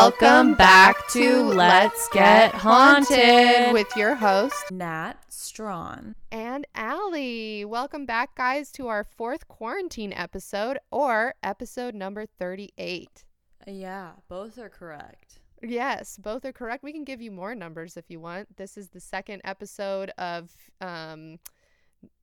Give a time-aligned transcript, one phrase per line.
[0.00, 6.14] Welcome back to Let's Get Haunted with your host Nat Strawn.
[6.32, 7.66] and Allie.
[7.66, 13.26] Welcome back, guys, to our fourth quarantine episode or episode number 38.
[13.66, 15.40] Yeah, both are correct.
[15.62, 16.82] Yes, both are correct.
[16.82, 18.56] We can give you more numbers if you want.
[18.56, 21.38] This is the second episode of, um,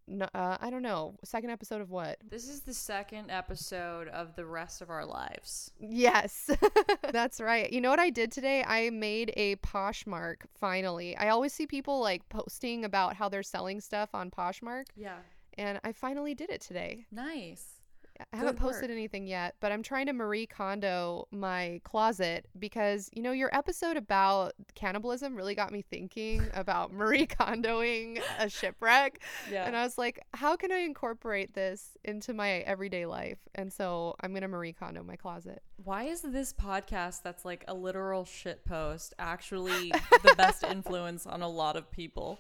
[0.10, 2.18] n- uh, I don't know, second episode of what?
[2.30, 5.72] This is the second episode of the rest of our lives.
[5.80, 6.50] Yes,
[7.12, 7.72] that's right.
[7.72, 8.64] You know what I did today?
[8.64, 11.16] I made a Poshmark finally.
[11.18, 15.18] I always see people like posting about how they're selling stuff on Poshmark, Yeah.
[15.58, 17.06] and I finally did it today.
[17.12, 17.77] Nice.
[18.34, 23.22] I haven't posted anything yet, but I'm trying to Marie Kondo my closet because, you
[23.22, 29.22] know, your episode about cannibalism really got me thinking about Marie Kondoing a shipwreck.
[29.52, 29.66] Yeah.
[29.66, 33.40] And I was like, how can I incorporate this into my everyday life?
[33.56, 35.62] And so I'm going to Marie Kondo my closet.
[35.84, 39.92] Why is this podcast that's like a literal shit post actually
[40.24, 42.40] the best influence on a lot of people?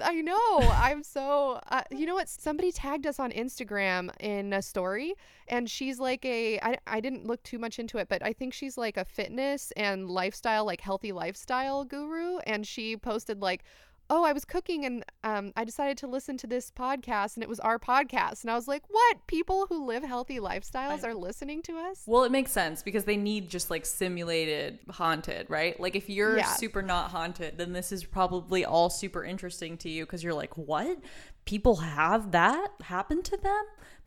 [0.00, 0.58] I know.
[0.60, 1.60] I'm so.
[1.70, 2.28] Uh, you know what?
[2.28, 5.14] Somebody tagged us on Instagram in a story,
[5.48, 6.58] and she's like a.
[6.60, 9.72] I, I didn't look too much into it, but I think she's like a fitness
[9.76, 12.38] and lifestyle, like healthy lifestyle guru.
[12.38, 13.62] And she posted like,
[14.10, 17.48] "Oh, I was cooking, and um, I decided to listen to this podcast, and it
[17.48, 19.26] was our podcast." And I was like, "What?
[19.26, 23.16] People who live healthy lifestyles are listening to us?" Well, it makes sense because they
[23.16, 25.78] need just like simulated haunted, right?
[25.80, 26.44] Like if you're Yeah.
[26.54, 30.56] super not haunted, then this is probably all super interesting to you because you're like,
[30.56, 30.98] what?
[31.44, 33.64] People have that happen to them?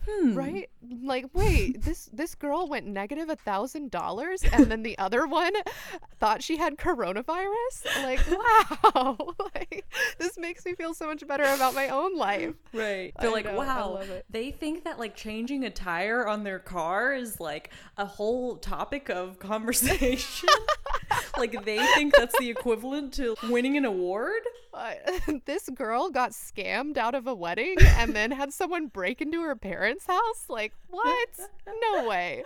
[0.07, 0.33] Hmm.
[0.35, 0.69] right
[1.03, 5.51] like wait this this girl went negative a thousand dollars and then the other one
[6.19, 9.17] thought she had coronavirus like wow
[9.55, 9.85] like,
[10.17, 13.13] this makes me feel so much better about my own life Right.
[13.19, 14.01] They're like, know, wow.
[14.29, 19.09] They think that like changing a tire on their car is like a whole topic
[19.09, 20.49] of conversation.
[21.37, 24.41] like they think that's the equivalent to winning an award.
[24.73, 24.93] uh,
[25.45, 29.55] this girl got scammed out of a wedding and then had someone break into her
[29.55, 31.29] parents house like what
[31.81, 32.43] no way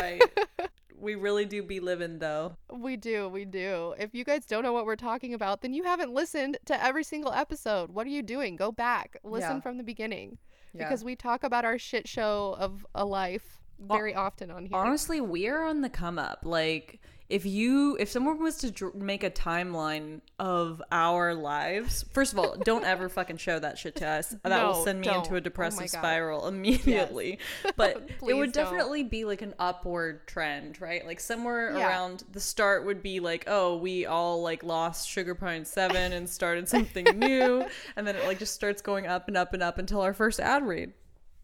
[0.00, 0.22] Right.
[0.98, 2.56] we really do be living though.
[2.72, 3.94] We do, we do.
[3.98, 7.02] If you guys don't know what we're talking about, then you haven't listened to every
[7.04, 7.90] single episode.
[7.90, 8.56] What are you doing?
[8.56, 9.60] Go back, listen Yeah.
[9.60, 10.38] from the beginning.
[10.72, 10.84] Yeah.
[10.84, 14.76] Because we talk about our shit show of a life very often on here.
[14.76, 16.40] Honestly, we're on the come up.
[16.44, 22.32] Like, if you, if someone was to dr- make a timeline of our lives, first
[22.32, 24.34] of all, don't ever fucking show that shit to us.
[24.44, 25.18] That will send me don't.
[25.18, 25.88] into Oh a depressive God.
[25.90, 27.38] spiral immediately.
[27.76, 28.64] But it would don't.
[28.64, 31.04] definitely be like an upward trend, right?
[31.04, 31.88] Like somewhere Yeah.
[31.88, 36.28] around the start would be like, oh, we all like lost Sugar Pine Seven and
[36.28, 37.66] started something new,
[37.96, 40.38] and then it like just starts going up and up and up until our first
[40.40, 40.92] ad read.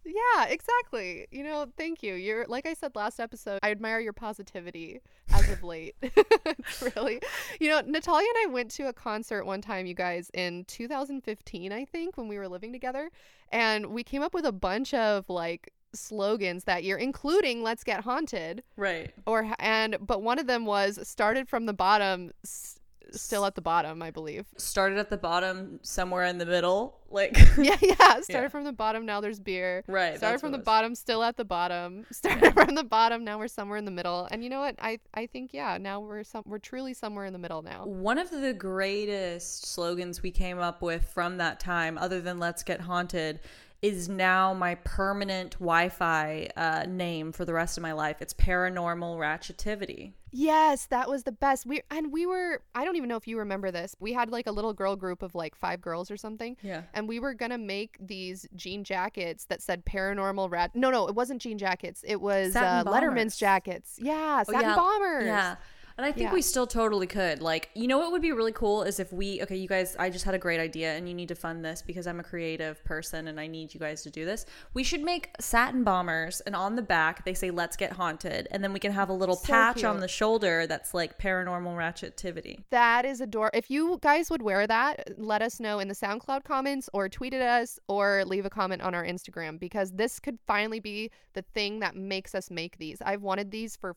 [0.05, 1.27] Yeah, exactly.
[1.31, 2.15] You know, thank you.
[2.15, 5.01] You're like I said last episode, I admire your positivity
[5.33, 5.95] as of late.
[6.03, 7.21] It's really.
[7.61, 11.73] You know, Natalia and I went to a concert one time, you guys, in 2015,
[11.73, 13.11] I think, when we were living together,
[13.51, 18.01] and we came up with a bunch of like slogans that year, including "Let's Get
[18.05, 19.13] Haunted." Right.
[19.27, 22.79] Or and but one of them was started from the bottom, s-
[23.11, 24.47] still at the bottom, I believe.
[24.57, 27.37] Started at the bottom, somewhere in the middle, like.
[27.59, 27.95] Yeah, yeah.
[28.23, 28.49] Started Yeah.
[28.49, 29.05] from the bottom.
[29.05, 29.85] Now there's beer.
[29.87, 30.17] Right.
[30.17, 32.07] Started from the bottom, still at the bottom.
[32.13, 33.25] Started from the bottom.
[33.25, 34.29] Now we're somewhere in the middle.
[34.31, 34.77] And you know what?
[34.81, 35.79] I I think yeah.
[35.79, 37.85] Now we're some we're truly somewhere in the middle now.
[37.85, 42.63] One of the greatest slogans we came up with from that time, other than "Let's
[42.63, 43.41] Get Haunted,"
[43.83, 48.23] is now my permanent Wi-Fi uh, name for the rest of my life.
[48.23, 50.13] It's paranormal ratchetivity.
[50.31, 51.67] Yes, that was the best.
[51.67, 52.63] We and we were.
[52.75, 53.95] I don't even know if you remember this.
[54.01, 56.57] We had like a little girl group of like five girls or something.
[56.63, 56.83] Yeah.
[56.95, 60.75] And we were gonna make these jean jackets that said paranormal rat.
[60.75, 62.03] No, no, it wasn't jean jackets.
[62.07, 63.99] It was uh, Letterman's jackets.
[64.01, 65.27] Yeah, satin yeah, bombers.
[65.27, 65.57] Yeah.
[65.97, 66.35] And I think Yeah.
[66.35, 67.43] we still totally could.
[67.43, 70.11] Like, you know what would be really cool is if we, okay, you guys, I
[70.11, 72.83] just had a great idea and you need to fund this because I'm a creative
[72.85, 74.47] person and I need you guys to do this.
[74.75, 78.49] We should make satin bombers and on the back they say, let's get haunted.
[78.51, 81.77] And then we can have a little So patch on the shoulder that's like paranormal
[81.77, 82.65] ratchetivity.
[82.71, 83.59] That is adorable.
[83.59, 87.35] If you guys would wear that, let us know in the SoundCloud comments or tweet
[87.35, 91.43] at us or leave a comment on our Instagram because this could finally be the
[91.55, 93.01] thing that makes us make these.
[93.03, 93.97] I've wanted these for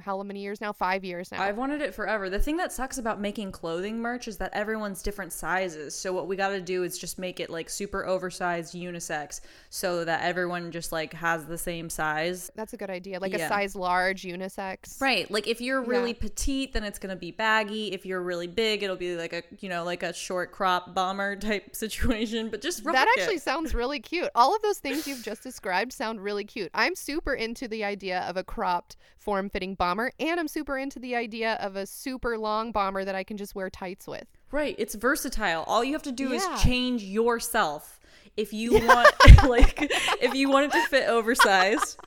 [0.00, 0.72] how many years now?
[0.72, 1.40] Five years now.
[1.42, 2.28] I've wanted it forever.
[2.28, 5.94] The thing that sucks about making clothing merch is that everyone's different sizes.
[5.94, 10.04] So what we got to do is just make it like super oversized unisex so
[10.04, 12.50] that everyone just like has the same size.
[12.56, 13.20] That's a good idea.
[13.20, 13.46] Like Yeah.
[13.46, 15.00] a size large unisex.
[15.00, 15.30] Right.
[15.30, 16.20] Like if you're really Yeah.
[16.20, 17.92] petite, then it's going to be baggy.
[17.92, 21.36] If you're really big, it'll be like a, you know, like a short crop bomber
[21.40, 23.20] type situation, but just That it.
[23.20, 24.28] actually sounds really cute.
[24.34, 26.70] All of those things you've just described sound really cute.
[26.74, 30.98] I'm super into the idea of a cropped, form fitting bomber, and I'm super into
[30.98, 34.24] the idea of a super long bomber that I can just wear tights with.
[34.50, 34.74] Right.
[34.78, 35.62] It's versatile.
[35.64, 36.54] All you have to do Yeah.
[36.54, 38.00] is change yourself.
[38.34, 39.12] If you want
[39.46, 39.74] like
[40.22, 41.98] if you want it to fit oversized,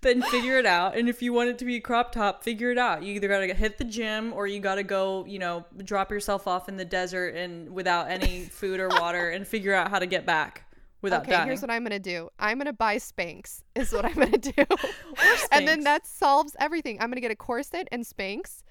[0.00, 0.96] then figure it out.
[0.96, 3.02] And if you want it to be a crop top, figure it out.
[3.02, 6.70] You either gotta hit the gym or you gotta go, you know, drop yourself off
[6.70, 10.24] in the desert and without any food or water and figure out how to get
[10.24, 10.64] back
[11.02, 11.46] without okay, dying.
[11.46, 12.28] here's what I'm gonna do.
[12.38, 13.62] I'm gonna buy Spanx.
[13.74, 14.52] Is what I'm gonna do.
[15.52, 16.98] and then that solves everything.
[17.00, 18.62] I'm gonna get a corset and Spanx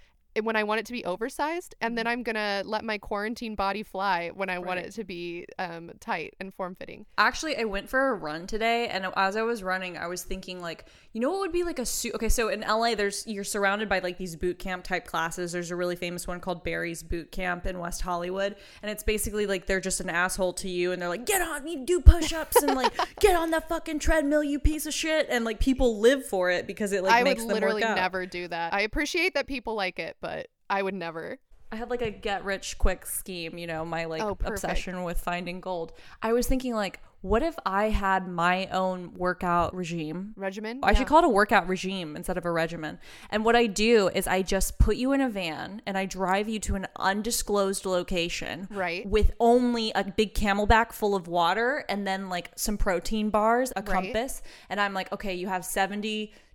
[0.44, 3.84] when I want it to be oversized, and then I'm gonna let my quarantine body
[3.84, 7.06] fly when I want it to be um, tight and form fitting.
[7.18, 10.62] Actually, I went for a run today, and as I was running, I was thinking
[10.62, 12.14] like, you know what would be like a suit?
[12.16, 15.52] Okay, so in LA, there's you're surrounded by like these boot camp type classes.
[15.52, 19.46] There's a really famous one called Barry's Boot Camp in West Hollywood, and it's basically
[19.46, 22.34] like they're just an asshole to you, and they're like, get on, you do push
[22.34, 26.00] ups, and like get on the fucking treadmill, you piece of shit, and like people
[26.00, 27.96] live for it because it like I would makes them literally work out.
[27.96, 28.74] never do that.
[28.74, 31.40] I appreciate that people like it, but I would never.
[31.72, 35.20] I had like a get rich quick scheme, you know, my like Oh, obsession with
[35.20, 35.94] finding gold.
[36.22, 40.34] I was thinking like, what if I had my own workout regime?
[40.36, 40.80] Regimen.
[40.82, 40.98] I Yeah.
[41.00, 42.98] should call it a workout regime instead of a regimen.
[43.30, 46.50] And what I do is I just put you in a van and I drive
[46.50, 48.68] you to an undisclosed location.
[48.72, 49.06] Right.
[49.06, 53.82] With only a big camelback full of water and then like some protein bars, a
[53.82, 53.86] Right.
[53.86, 54.42] compass.
[54.70, 55.66] And I'm like, okay, you have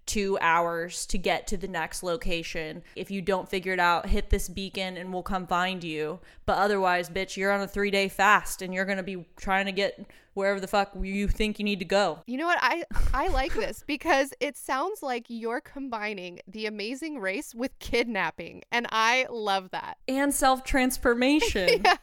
[0.06, 2.82] 72 hours to get to the next location.
[2.96, 6.20] If you don't figure it out, hit this beacon and we'll come find you.
[6.46, 9.66] But otherwise, bitch, you're on a three day fast and you're going to be trying
[9.66, 12.20] to get wherever the fuck you think you need to go.
[12.26, 12.58] You know what?
[12.60, 12.84] I
[13.14, 18.86] I like this because it sounds like you're combining the amazing race with kidnapping, and
[18.90, 19.98] I love that.
[20.08, 21.84] And self transformation.
[21.84, 21.96] Yeah,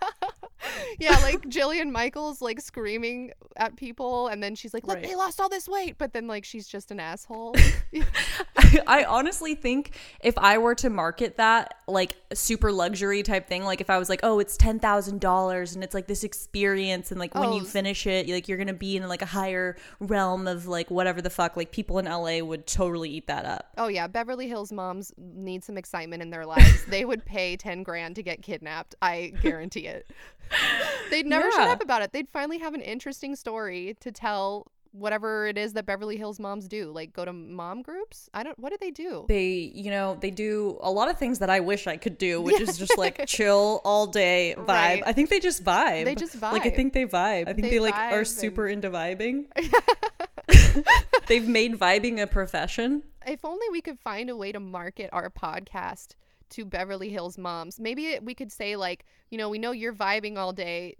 [1.22, 5.08] like Jillian Michaels like screaming at people, and then she's like, "Look, Right.
[5.08, 7.56] they lost all this weight," but then like she's just an asshole.
[8.88, 9.92] I honestly think
[10.24, 14.10] if I were to market that like super luxury type thing, like if I was
[14.10, 17.58] like, oh, it's ten thousand dollars and it's like this experience, and like when Oh,
[17.58, 21.22] you finish it, like you're gonna be in like a higher realm of like whatever
[21.22, 23.70] the fuck, like people in LA would totally eat that up.
[23.78, 26.86] oh yeah, Beverly Hills moms need some excitement in their lives.
[26.90, 28.96] they would pay ten grand to get kidnapped.
[29.02, 30.10] I guarantee it.
[31.10, 32.12] They'd never shut up about it.
[32.12, 34.68] They'd finally have an interesting story to tell.
[34.94, 38.30] Whatever it is that Beverly Hills moms do, like go to mom groups.
[38.34, 38.60] I don't.
[38.60, 39.26] What do they do?
[39.30, 42.42] They, you know, they do a lot of things that I wish I could do,
[42.42, 44.68] which is just like chill all day vibe.
[44.68, 45.04] Right.
[45.06, 46.04] I think they just vibe.
[46.06, 46.52] They just vibe.
[46.52, 47.48] Like I think they vibe.
[47.48, 49.46] I think They they, like are and- super into vibing.
[51.28, 53.04] They've made vibing a profession.
[53.26, 56.16] if only we could find a way to market our podcast
[56.50, 57.80] to Beverly Hills moms.
[57.80, 60.96] Maybe we could say like, you know, we know you're vibing all day.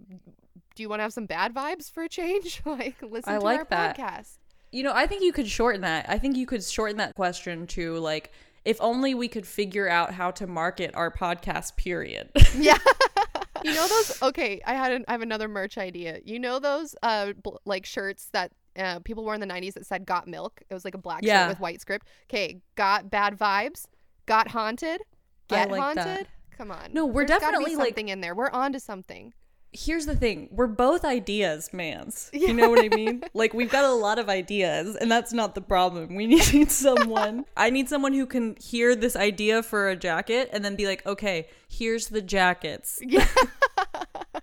[0.74, 2.62] Do you want to have some bad vibes for a change?
[2.66, 3.96] like, listen I to like our that.
[3.98, 4.38] podcast.
[4.70, 6.06] You know, I think you could shorten that.
[6.08, 8.32] I think you could shorten that question to like,
[8.64, 11.76] if only we could figure out how to market our podcast.
[11.76, 12.30] Period.
[12.56, 12.76] Yeah.
[13.64, 14.22] you know those?
[14.22, 16.18] Okay, I had an, I have another merch idea.
[16.24, 18.52] You know those uh bl- like shirts that.
[18.74, 21.20] Uh, people wore in the 90s that said got milk it was like a black
[21.22, 21.42] Yeah.
[21.42, 23.84] shirt with white script okay got bad vibes
[24.24, 25.02] got haunted
[25.48, 26.06] get like that.
[26.06, 29.34] haunted come on No, we're There's definitely, like- something in there we're on to something
[29.72, 32.30] Here's the thing: we're both ideas, mans.
[32.32, 33.24] You know what I mean?
[33.34, 36.14] like we've got a lot of ideas, and that's not the problem.
[36.14, 37.44] We need someone.
[37.56, 41.04] I need someone who can hear this idea for a jacket and then be like,
[41.06, 43.00] okay, here's the jackets.
[43.08, 43.26] Yeah.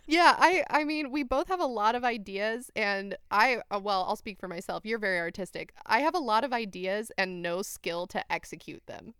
[0.08, 4.06] yeah, I I mean, we both have a lot of ideas and I uh, well,
[4.08, 4.86] I'll speak for myself.
[4.86, 5.74] You're very artistic.
[5.86, 9.14] I have a lot of ideas and no skill to execute them.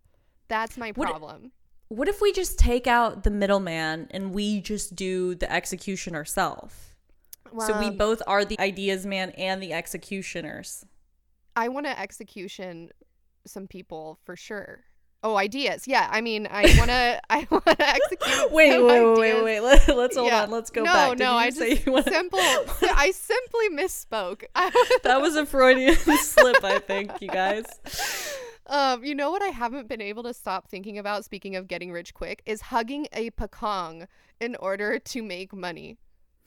[0.48, 1.52] That's my problem.
[1.90, 6.74] What if we just take out the middleman and we just do the execution ourselves?
[7.66, 10.86] so we both are the ideas man and the executioners.
[11.56, 12.90] I want to execution
[13.44, 14.84] some people for sure.
[15.24, 15.88] Oh, ideas.
[15.88, 19.60] Yeah, I mean, I want to I want to execute Wait, wait, wait, wait, wait.
[19.60, 20.44] Let, let's hold Yeah.
[20.44, 20.50] on.
[20.52, 21.10] Let's go no, back.
[21.10, 24.44] Did no, you I say just you wanna- simple I simply misspoke.
[25.02, 27.66] That was a Freudian slip, I think, you guys.
[28.70, 31.92] Um, you know what I haven't been able to stop thinking about, speaking of getting
[31.92, 34.06] rich quick, is hugging a pocong
[34.40, 35.98] in order to make money.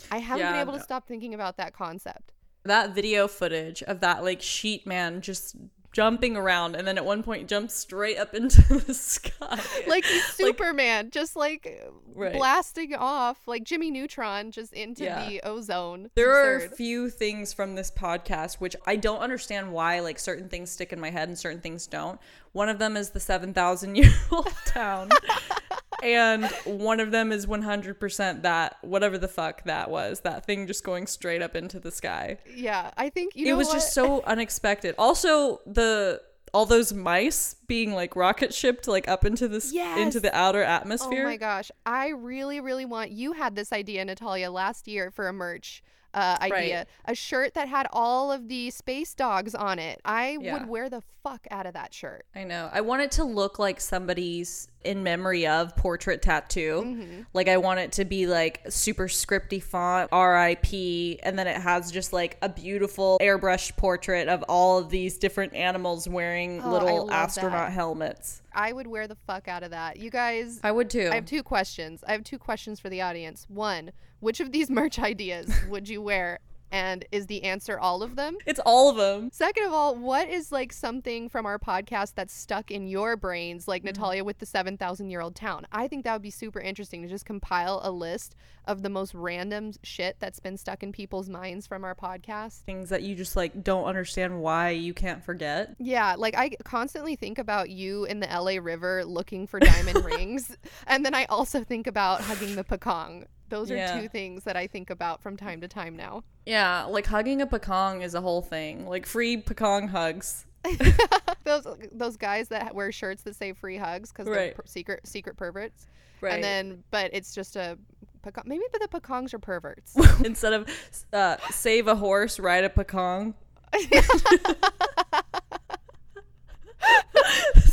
[0.09, 2.31] I haven't been Yeah, able to stop thinking about that concept.
[2.65, 5.55] that video footage of that like sheet man just
[5.93, 10.25] jumping around and then at one point jumps straight up into the sky Like he's
[10.25, 11.81] Superman, just like
[12.15, 12.33] Right.
[12.33, 15.27] blasting off, like Jimmy Neutron, just into Yeah.
[15.27, 16.09] the ozone.
[16.15, 20.49] There are a few things from this podcast which i don't understand why like certain
[20.49, 22.19] things stick in my head and certain things don't
[22.51, 25.09] one of them is the 7000 year old town
[26.03, 30.83] and one of them is 100% that whatever the fuck that was that thing just
[30.83, 33.73] going straight up into the sky yeah, I think you it was what?
[33.75, 34.95] just so unexpected.
[34.97, 36.21] Also, the
[36.53, 39.97] all those mice being like rocket shipped like up into this Yes.
[39.97, 41.23] into the outer atmosphere.
[41.23, 41.71] Oh my gosh.
[41.85, 45.83] I really, really want you had this idea, Natalia, last year for a merch
[46.13, 46.77] uh, idea.
[46.79, 46.87] Right.
[47.05, 49.99] A shirt that had all of the space dogs on it.
[50.05, 50.53] I Yeah.
[50.53, 52.25] would wear the fuck out of that shirt.
[52.35, 52.69] I know.
[52.73, 56.83] I want it to look like somebody's in memory of portrait tattoo.
[56.85, 57.21] Mm-hmm.
[57.33, 61.19] Like I want it to be like super scripty font, R.I.P.
[61.23, 65.53] And then it has just like a beautiful airbrushed portrait of all of these different
[65.55, 67.15] animals wearing Oh, little love that.
[67.29, 68.41] astronaut helmets.
[68.53, 69.97] I would wear the fuck out of that.
[69.97, 71.09] You guys, I would too.
[71.11, 72.03] I have two questions.
[72.07, 73.45] I have two questions for the audience.
[73.49, 73.91] One,
[74.23, 76.39] which of these merch ideas would you wear?
[76.71, 78.35] And is the answer all of them?
[78.47, 79.29] it's all of them.
[79.31, 83.67] Second of all, what is like something from our podcast that's stuck in your brains,
[83.67, 83.89] like mm-hmm.
[83.89, 85.67] Natalia with the 7,000 year old town?
[85.71, 89.13] I think that would be super interesting to just compile a list of the most
[89.13, 92.61] random shit that's been stuck in people's minds from our podcast.
[92.61, 95.75] Things that you just like don't understand why you can't forget.
[95.77, 100.57] Yeah, like I constantly think about you in the LA River looking for diamond rings.
[100.87, 103.27] And then I also think about hugging the pecan.
[103.53, 104.01] Those are Yeah.
[104.01, 106.23] two things that I think about from time to time now.
[106.47, 108.87] Yeah, like hugging a pecan is a whole thing.
[108.87, 110.47] Like free pecan hugs.
[111.43, 115.37] those those guys that wear shirts that say free hugs because they're per- secret secret
[115.37, 115.85] perverts.
[116.19, 116.33] Right.
[116.33, 117.77] And then, but it's just a
[118.23, 118.45] pecan.
[118.47, 119.95] Maybe the pecans are perverts.
[120.25, 120.67] Instead of
[121.13, 123.35] uh, save a horse, ride a pecan.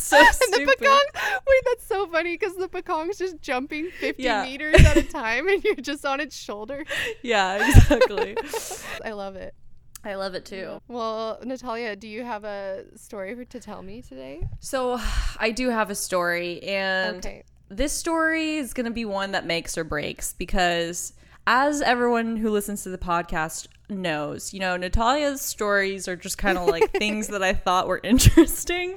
[0.02, 0.78] so and the stupid.
[0.78, 0.98] pecan.
[1.46, 4.42] Wait, that's so funny because the pecan's just jumping 50 Yeah.
[4.44, 6.84] meters at a time, and you're just on its shoulder.
[7.22, 8.36] Yeah, exactly.
[9.04, 9.54] I love it.
[10.02, 10.80] I love it too.
[10.88, 14.46] Well, Natalia, do you have a story for- to tell me today?
[14.60, 14.98] So
[15.38, 17.42] I do have a story, and Okay.
[17.68, 21.12] this story is going to be one that makes or breaks because,
[21.52, 26.56] as everyone who listens to the podcast knows, you know, Natalia's stories are just kind
[26.56, 28.94] of like things that I thought were interesting.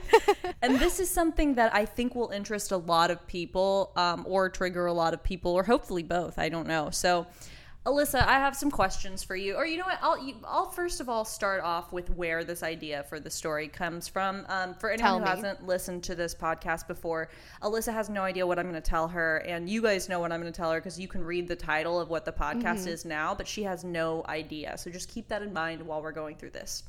[0.62, 4.50] and this is something that I think will interest a lot of people um, or
[4.50, 6.38] trigger a lot of people, or hopefully both.
[6.38, 6.92] I don't know.
[6.92, 7.26] So,
[7.86, 9.56] Alyssa, I have some questions for you.
[9.56, 10.00] Or you know what?
[10.02, 13.68] I'll you, I'll first of all start off with where this idea for the story
[13.68, 14.46] comes from.
[14.48, 15.30] Um, for anyone Tell who me.
[15.30, 17.28] hasn't listened to this podcast before,
[17.62, 20.32] Alyssa has no idea what I'm going to tell her, and you guys know what
[20.32, 22.64] I'm going to tell her because you can read the title of what the podcast
[22.64, 22.88] Mm-hmm.
[22.88, 24.78] is now, but she has no idea.
[24.78, 26.84] So just keep that in mind while we're going through this.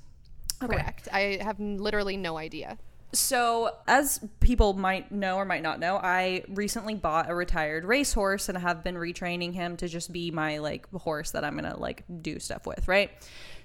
[0.61, 1.09] Correct.
[1.13, 2.79] I have literally no idea.
[3.15, 8.49] So, as people might know or might not know, I recently bought a retired racehorse
[8.49, 12.05] and have been retraining him to just be my like horse that I'm gonna like
[12.23, 13.11] do stuff with, right?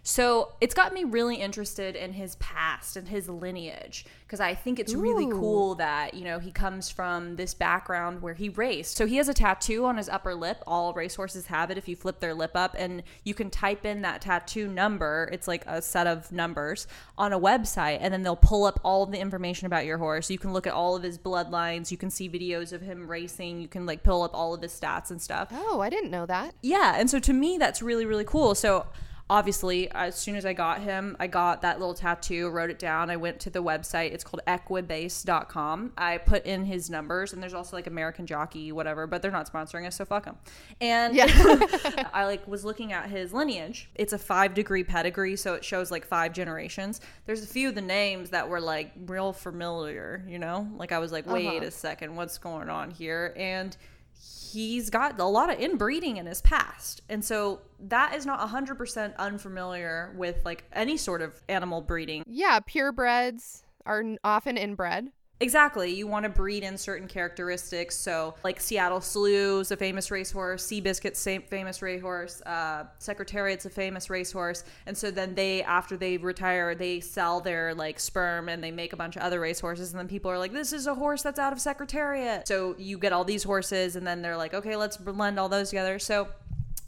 [0.09, 4.79] So it's got me really interested in his past and his lineage because I think
[4.79, 8.97] it's really cool that you know he comes from this background where he raced.
[8.97, 10.63] So he has a tattoo on his upper lip.
[10.65, 11.77] All racehorses have it.
[11.77, 15.47] If you flip their lip up and you can type in that tattoo number, it's
[15.47, 19.19] like a set of numbers on a website, and then they'll pull up all the
[19.19, 20.31] information about your horse.
[20.31, 21.91] You can look at all of his bloodlines.
[21.91, 23.61] You can see videos of him racing.
[23.61, 25.49] You can like pull up all of his stats and stuff.
[25.51, 26.55] Oh, I didn't know that.
[26.63, 28.55] Yeah, and so to me that's really really cool.
[28.55, 28.87] So
[29.29, 33.09] obviously as soon as I got him, I got that little tattoo, wrote it down.
[33.09, 34.12] I went to the website.
[34.12, 35.93] It's called equibase.com.
[35.98, 39.51] I put in his numbers and there's also like American Jockey whatever, but they're not
[39.51, 40.38] sponsoring us, so fuck them.
[40.81, 41.27] And Yeah.
[42.13, 43.89] I like was looking at his lineage.
[43.95, 47.01] It's a 5 degree pedigree, so it shows like 5 generations.
[47.25, 50.67] There's a few of the names that were like real familiar, you know?
[50.77, 51.65] Like I was like, "Wait Uh-huh.
[51.65, 53.75] a second, what's going on here?" And
[54.19, 57.01] he's got a lot of inbreeding in his past.
[57.09, 62.23] And so that is not 100% unfamiliar with like any sort of animal breeding.
[62.27, 65.11] Yeah, purebreds are often inbred.
[65.41, 65.93] Exactly.
[65.93, 67.96] You want to breed in certain characteristics.
[67.96, 74.10] So, like Seattle Slew's a famous racehorse, Seabiscuit's same famous racehorse, uh, Secretariat's a famous
[74.10, 74.65] racehorse.
[74.86, 78.91] And so then they, after they retire, they sell their like sperm and they make
[78.91, 79.91] a bunch of other racehorses.
[79.91, 82.46] And then people are like, this is a horse that's out of Secretariat.
[82.46, 85.69] So you get all these horses and then they're like, okay, let's blend all those
[85.69, 86.00] together.
[86.00, 86.27] So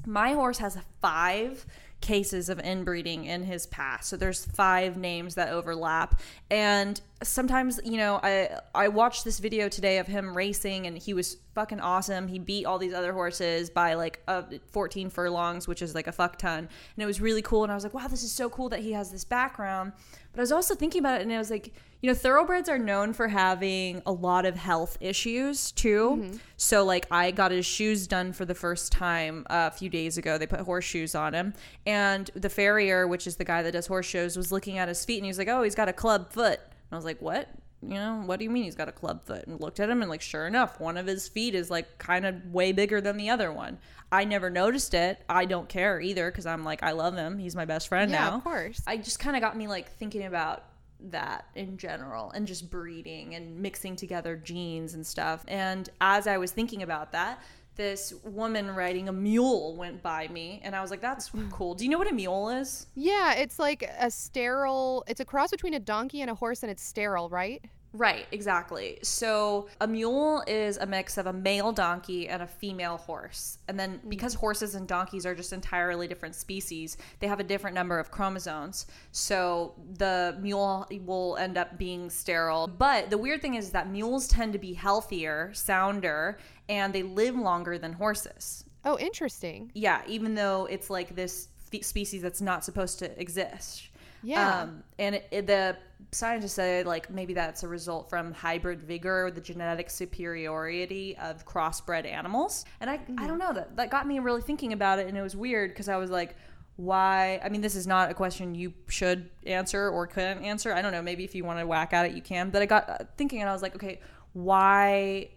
[0.06, 1.66] my horse has five
[2.02, 4.10] cases of inbreeding in his past.
[4.10, 6.20] So there's five names that overlap.
[6.50, 11.14] And sometimes, you know, I I watched this video today of him racing and he
[11.14, 12.28] was fucking awesome.
[12.28, 16.12] He beat all these other horses by like uh, 14 furlongs, which is like a
[16.12, 16.60] fuck ton.
[16.60, 18.80] And it was really cool and I was like, "Wow, this is so cool that
[18.80, 19.94] he has this background."
[20.34, 22.80] But I was also thinking about it and I was like, you know, thoroughbreds are
[22.80, 26.32] known for having a lot of health issues too.
[26.58, 30.38] So, like, I got his shoes done for the first time a few days ago.
[30.40, 31.54] They put horseshoes on him.
[31.86, 31.91] And
[32.36, 35.26] the farrier, which is the guy that does horseshoes, was looking at his feet and
[35.26, 36.60] he was like, oh, he's got a club foot.
[36.60, 37.50] And I was like, what?
[37.84, 39.48] You know, what do you mean he's got a club foot?
[39.48, 42.28] And looked at him and, like, sure enough, one of his feet is like kind
[42.28, 43.80] of way bigger than the other one.
[44.12, 45.20] I never noticed it.
[45.28, 47.40] I don't care either because I'm like, I love him.
[47.40, 48.36] He's my best friend Yeah, now.
[48.36, 48.82] of course.
[48.86, 50.66] I just kind of got me like thinking about
[51.06, 55.44] that in general and just breeding and mixing together genes and stuff.
[55.48, 57.42] And as I was thinking about that,
[57.76, 61.50] this woman riding a mule went by me and I was like, that's mm-hmm.
[61.50, 61.74] cool.
[61.74, 62.88] Do you know what a mule is?
[62.96, 65.04] Yeah, it's like a sterile.
[65.08, 67.64] It's a cross between a donkey and a horse, and it's sterile, right?
[67.94, 69.00] Right, exactly.
[69.04, 73.58] So a mule is a mix of a male donkey and a female horse.
[73.68, 74.10] And then mm.
[74.10, 78.10] because horses and donkeys are just entirely different species, they have a different number of
[78.10, 78.86] chromosomes.
[79.12, 82.68] So the mule will end up being sterile.
[82.68, 86.38] But the weird thing is that mules tend to be healthier, sounder,
[86.70, 88.64] and they live longer than horses.
[88.86, 89.70] Oh, interesting.
[89.74, 91.50] Yeah, even though it's like this
[91.82, 93.90] species that's not supposed to exist.
[94.24, 94.62] Yeah.
[94.62, 95.78] Um, and it, it- the
[96.14, 102.06] scientists say like maybe that's a result from hybrid vigor, the genetic superiority of crossbred
[102.06, 102.66] animals.
[102.82, 105.22] And I, I don't know that that got me really thinking about it, and it
[105.22, 106.36] was weird because I was like,
[106.76, 107.40] why?
[107.44, 110.74] I mean, this is not a question you should answer or couldn't answer.
[110.74, 111.02] I don't know.
[111.02, 112.50] Maybe if you want to whack at it, you can.
[112.50, 114.00] But I got uh, thinking, and I was like, okay,
[114.34, 115.30] why?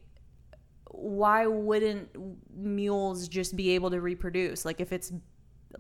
[0.91, 2.09] Why wouldn't
[2.57, 4.65] mules just be able to reproduce?
[4.65, 5.13] Like if it's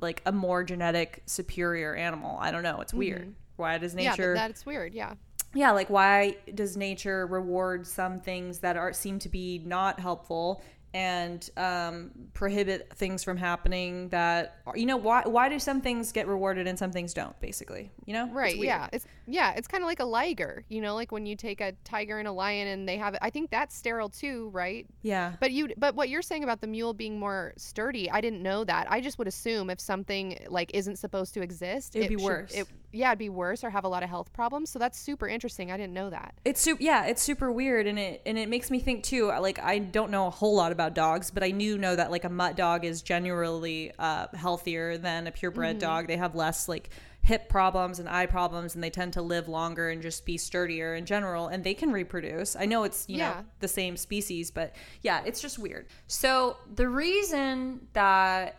[0.00, 2.38] like a more genetic superior animal.
[2.40, 2.80] I don't know.
[2.80, 3.34] It's weird.
[3.56, 4.00] Why does Mm-hmm.
[4.00, 4.94] yeah, nature that, that's weird.
[4.94, 5.14] Yeah.
[5.54, 10.62] yeah, like why does nature reward some things that are seem to be not helpful
[10.92, 16.12] and um, prohibit things from happening that are, you know why why do some things
[16.12, 18.56] get rewarded and some things don't basically you know Right.
[18.56, 18.88] Yeah.
[18.92, 19.52] It's yeah.
[19.56, 20.64] It's kind of like a liger.
[20.68, 23.20] You know, like when you take a tiger and a lion and they have it.
[23.22, 24.86] I think that's sterile too, right?
[25.02, 25.68] yeah But you.
[25.76, 28.86] But what you're saying about the mule being more sturdy, I didn't know that.
[28.90, 32.52] I just would assume if something like isn't supposed to exist, It'd be should- worse.
[32.54, 34.70] It, yeah, it'd be worse or have a lot of health problems.
[34.70, 35.72] So that's super interesting.
[35.72, 36.34] I didn't know that.
[36.44, 39.58] it's super yeah it's super weird and it and it makes me think too like
[39.60, 42.28] i don't know a whole lot about dogs but i do know that like a
[42.28, 46.90] mutt dog is generally uh, healthier than a purebred dog they have less like
[47.24, 50.94] hip problems and eye problems and they tend to live longer and just be sturdier
[50.94, 53.30] in general and they can reproduce i know it's you Yeah.
[53.30, 58.56] know the same species but yeah it's just weird so the reason that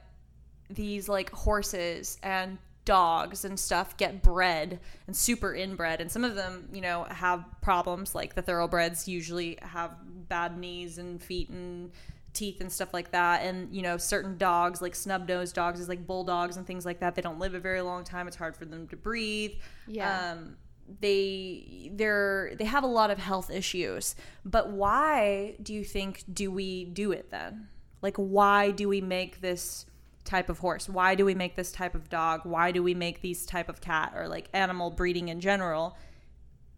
[0.70, 6.36] these like horses and dogs and stuff get bred and super inbred and some of
[6.36, 9.92] them you know have problems like the thoroughbreds usually have
[10.28, 11.92] bad knees and feet and
[12.36, 13.42] teeth and stuff like that.
[13.44, 17.16] And you know certain dogs like snub-nosed dogs is like bulldogs and things like that
[17.16, 18.28] they don't live a very long time.
[18.28, 19.54] It's hard for them to breathe.
[19.88, 20.34] Yeah.
[20.34, 20.58] um
[21.00, 24.16] they they're they have a lot of health issues.
[24.44, 27.70] But why do you think do we do it then?
[28.02, 29.86] Like why do we make this
[30.26, 30.88] type of horse?
[30.90, 32.42] Why do we make this type of dog?
[32.44, 35.98] Why do we make these type of cat or like animal breeding in general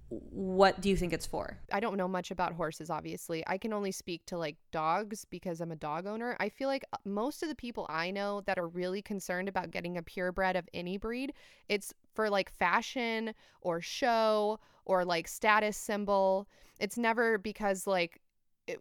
[0.10, 3.44] what do you think it's for I don't know much about horses, obviously.
[3.46, 6.38] I can only speak to like dogs because I'm a dog owner.
[6.40, 9.72] I feel like uh, most of the people I know that are really concerned about
[9.72, 11.34] getting a purebred of any breed,
[11.68, 16.48] it's for like fashion or show or like status symbol.
[16.80, 18.22] It's never because like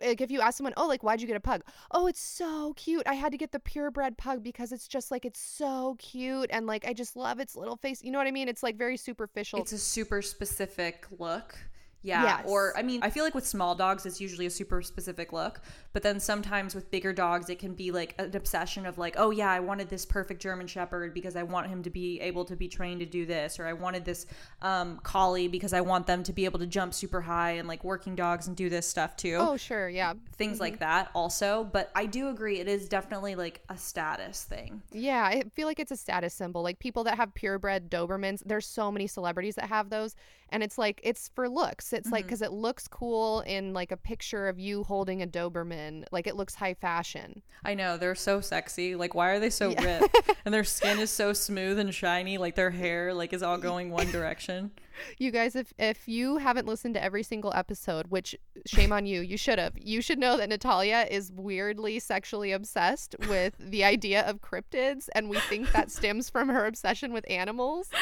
[0.02, 2.74] like if you ask someone, "Oh, like why'd you get a pug?" "Oh, it's so
[2.76, 3.06] cute.
[3.06, 6.66] I had to get the purebred pug because it's just like it's so cute and
[6.66, 8.48] like I just love its little face." You know what I mean?
[8.48, 9.60] It's like very superficial.
[9.60, 11.56] it's a super specific look
[12.06, 12.44] yeah Yes.
[12.46, 15.60] or i mean i feel like with small dogs it's usually a super specific look
[15.92, 19.30] but then sometimes with bigger dogs it can be like an obsession of like oh
[19.30, 22.56] yeah i wanted this perfect german shepherd because i want him to be able to
[22.56, 24.26] be trained to do this or i wanted this
[24.62, 27.82] um, collie because i want them to be able to jump super high and like
[27.84, 30.14] working dogs and do this stuff too oh, sure, yeah.
[30.36, 34.82] things like that also but i do agree it is definitely like a status thing
[34.92, 36.62] Yeah, I feel like it's a status symbol.
[36.62, 40.14] Like people that have purebred Dobermans, there's so many celebrities that have those,
[40.50, 41.92] and it's like it's for looks.
[41.96, 42.28] It's like mm-hmm.
[42.28, 46.04] because it looks cool in like a picture of you holding a Doberman.
[46.12, 47.42] Like it looks high fashion.
[47.64, 48.94] I know they're so sexy.
[48.94, 50.16] Like, why are they so ripped?
[50.44, 52.38] and their skin is so smooth and shiny.
[52.38, 54.70] Like their hair, like is all going one direction.
[55.18, 59.20] You guys, if if you haven't listened to every single episode, which shame on you,
[59.20, 59.74] you should have.
[59.76, 65.28] You should know that Natalia is weirdly sexually obsessed with the idea of cryptids, and
[65.28, 67.90] we think that stems from her obsession with animals.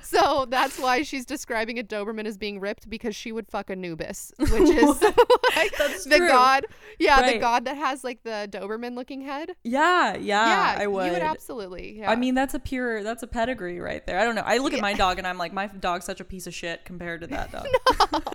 [0.00, 4.32] So that's why she's describing a Doberman as being ripped because she would fuck Anubis,
[4.38, 5.02] which is
[5.56, 6.28] like That's the true.
[6.28, 6.66] god.
[6.98, 9.52] Yeah, the god that has like the Doberman looking head.
[9.64, 11.06] Yeah, yeah, yeah, I would.
[11.06, 11.98] You would absolutely.
[12.00, 12.10] Yeah.
[12.10, 14.18] I mean, that's a pure, that's a pedigree right there.
[14.18, 14.42] I don't know.
[14.44, 16.84] I look at my dog and I'm like, my dog's such a piece of shit
[16.84, 17.68] compared to that dog.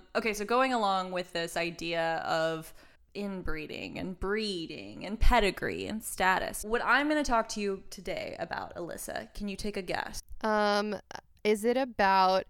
[0.16, 2.72] okay, so going along with this idea of
[3.14, 8.36] inbreeding and breeding and pedigree and status, what I'm going to talk to you today
[8.38, 10.22] about, Alyssa, can you take a guess?
[10.42, 10.96] Um,
[11.44, 12.44] is it about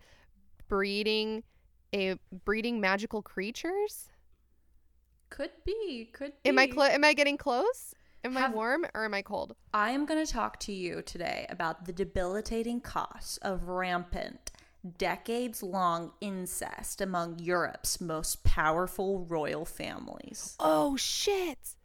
[0.69, 1.43] breeding
[1.93, 4.09] a breeding magical creatures?
[5.31, 6.51] Could be, could be.
[6.51, 7.93] Am I clo- am I getting close?
[8.23, 9.57] Am Have- I warm or am I cold?
[9.75, 14.53] I am going to talk to you today about the debilitating costs of rampant
[14.99, 20.57] decades long incest among Europe's most powerful royal families.
[20.59, 21.77] Oh shit.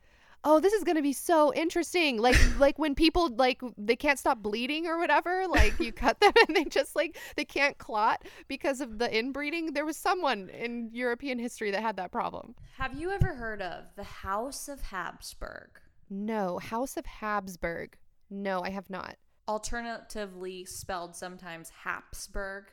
[0.47, 2.17] Oh, this is going to be so interesting.
[2.17, 6.33] Like like when people like they can't stop bleeding or whatever, like you cut them
[6.47, 9.73] and they just like they can't clot because of the inbreeding.
[9.73, 12.55] There was someone in European history that had that problem.
[12.77, 15.79] Have you ever heard of the House of Habsburg?
[16.09, 17.97] No, House of Habsburg.
[18.29, 19.17] No, I have not.
[19.47, 22.65] Alternatively spelled sometimes Hapsburg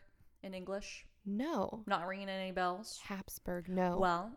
[0.43, 1.07] in English.
[1.25, 1.85] No.
[1.87, 3.01] Not ringing any bells?
[3.05, 3.69] Habsburg.
[3.69, 3.97] No.
[3.99, 4.33] Well,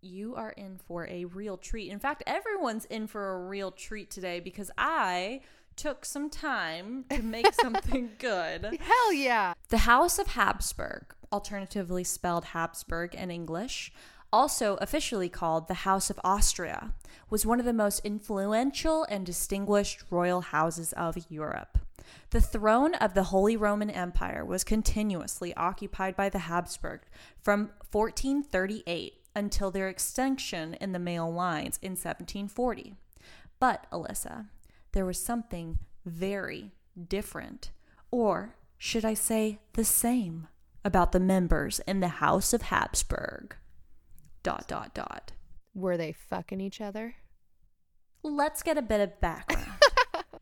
[0.00, 1.90] you are in for a real treat.
[1.90, 5.40] In fact, everyone's in for a real treat today because I
[5.76, 8.78] took some time to make something good.
[8.80, 9.54] Hell yeah.
[9.68, 13.92] The House of Habsburg, alternatively spelled Hapsburg in English,
[14.32, 16.92] also officially called the House of Austria,
[17.30, 21.78] was one of the most influential and distinguished royal houses of Europe.
[22.30, 27.00] The throne of the Holy Roman Empire was continuously occupied by the Habsburg
[27.40, 32.94] from 1438 until their extinction in the male lines in 1740.
[33.58, 34.46] But, Alyssa,
[34.92, 36.72] there was something very
[37.08, 37.70] different,
[38.10, 40.48] or should I say the same,
[40.84, 43.56] about the members in the House of Habsburg.
[44.42, 45.32] Dot, dot, dot.
[45.74, 47.14] Were they fucking each other?
[48.22, 49.73] Let's get a bit of background.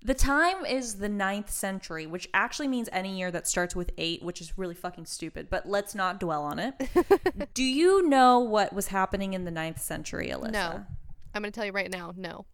[0.04, 4.22] The time is the ninth century, which actually means any year that starts with eight,
[4.22, 6.74] which is really fucking stupid, but let's not dwell on it.
[7.54, 10.50] Do you know what was happening in the ninth century, Alyssa?
[10.50, 10.84] No.
[11.34, 12.44] I'm going to tell you right now, no.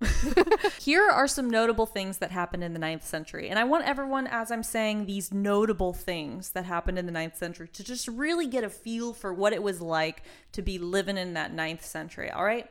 [0.80, 3.48] Here are some notable things that happened in the ninth century.
[3.48, 7.36] And I want everyone, as I'm saying these notable things that happened in the ninth
[7.36, 11.16] century, to just really get a feel for what it was like to be living
[11.16, 12.30] in that ninth century.
[12.30, 12.68] All right.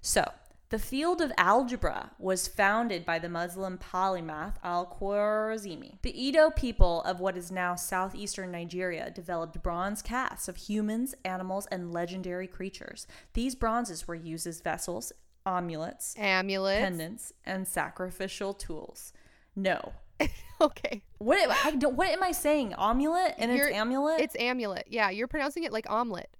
[0.00, 0.28] So,
[0.72, 5.98] the field of algebra was founded by the Muslim polymath Al Khwarizmi.
[6.00, 11.66] The Edo people of what is now southeastern Nigeria developed bronze casts of humans, animals,
[11.70, 13.06] and legendary creatures.
[13.34, 15.12] These bronzes were used as vessels,
[15.44, 16.80] amulets, Amulets.
[16.80, 19.12] pendants, and sacrificial tools.
[19.54, 19.92] No.
[20.62, 21.02] okay.
[21.18, 22.72] What am I don't, what am I saying?
[22.78, 24.20] Amulet and You're- it's amulet?
[24.22, 24.86] It's amulet.
[24.88, 26.30] Yeah, you're pronouncing it like omelet.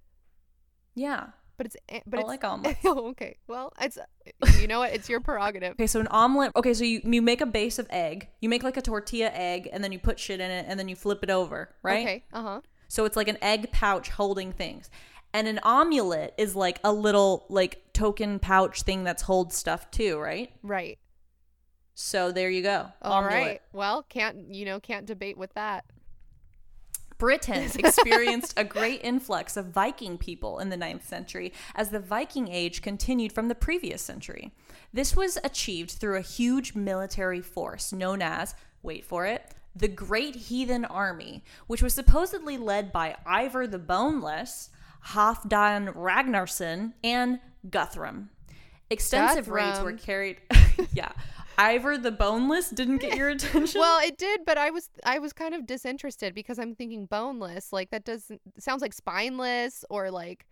[0.95, 1.27] yeah.
[1.57, 2.81] But it's but I it's like omelets.
[2.85, 3.37] oh, okay.
[3.47, 3.99] Well, it's
[4.59, 4.93] you know what?
[4.93, 5.73] It's your prerogative.
[5.73, 6.53] Okay, so an omelet.
[6.57, 8.29] Okay, so you you make a base of egg.
[8.41, 10.89] You make like a tortilla egg, and then you put shit in it, and then
[10.89, 12.07] you flip it over, right?
[12.07, 12.25] Okay.
[12.33, 12.61] Uh-huh.
[12.89, 14.91] So it's like an egg pouch holding things.
[15.35, 20.19] And an omelet is like a little like token pouch thing that's holds stuff too,
[20.19, 20.53] right?
[20.63, 20.99] Right.
[21.95, 22.89] So there you go.
[23.01, 23.33] All omelet.
[23.33, 23.63] right.
[23.73, 25.85] Well, can't you know, can't debate with that.
[27.23, 32.49] Britons experienced a great influx of Viking people in the 9th century as the Viking
[32.49, 34.51] Age continued from the previous century.
[34.93, 40.35] This was achieved through a huge military force known as, wait for it, the Great
[40.35, 44.71] Heathen Army, which was supposedly led by Ivar the Boneless,
[45.11, 47.39] Halfdan Ragnarsson, and
[47.71, 48.31] Guthrum.
[48.91, 50.39] Extensive raids were carried.
[50.93, 51.13] yeah.
[51.59, 53.81] Ivar the Boneless didn't get your attention.
[53.81, 57.73] Well, it did, but I was I was kind of disinterested because I'm thinking boneless.
[57.73, 60.47] Like that doesn't sounds like spineless or like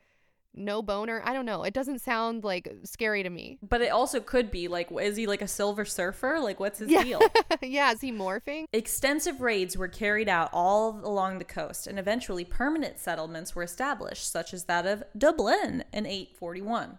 [0.52, 1.22] no boner.
[1.24, 1.62] I don't know.
[1.62, 3.58] It doesn't sound like scary to me.
[3.62, 6.40] But it also could be like, is he like a silver surfer?
[6.40, 7.04] Like, what's his Yeah.
[7.04, 7.20] deal?
[7.62, 8.64] yeah, is he morphing?
[8.72, 14.28] Extensive raids were carried out all along the coast, and eventually permanent settlements were established,
[14.28, 16.98] such as that of Dublin in 841.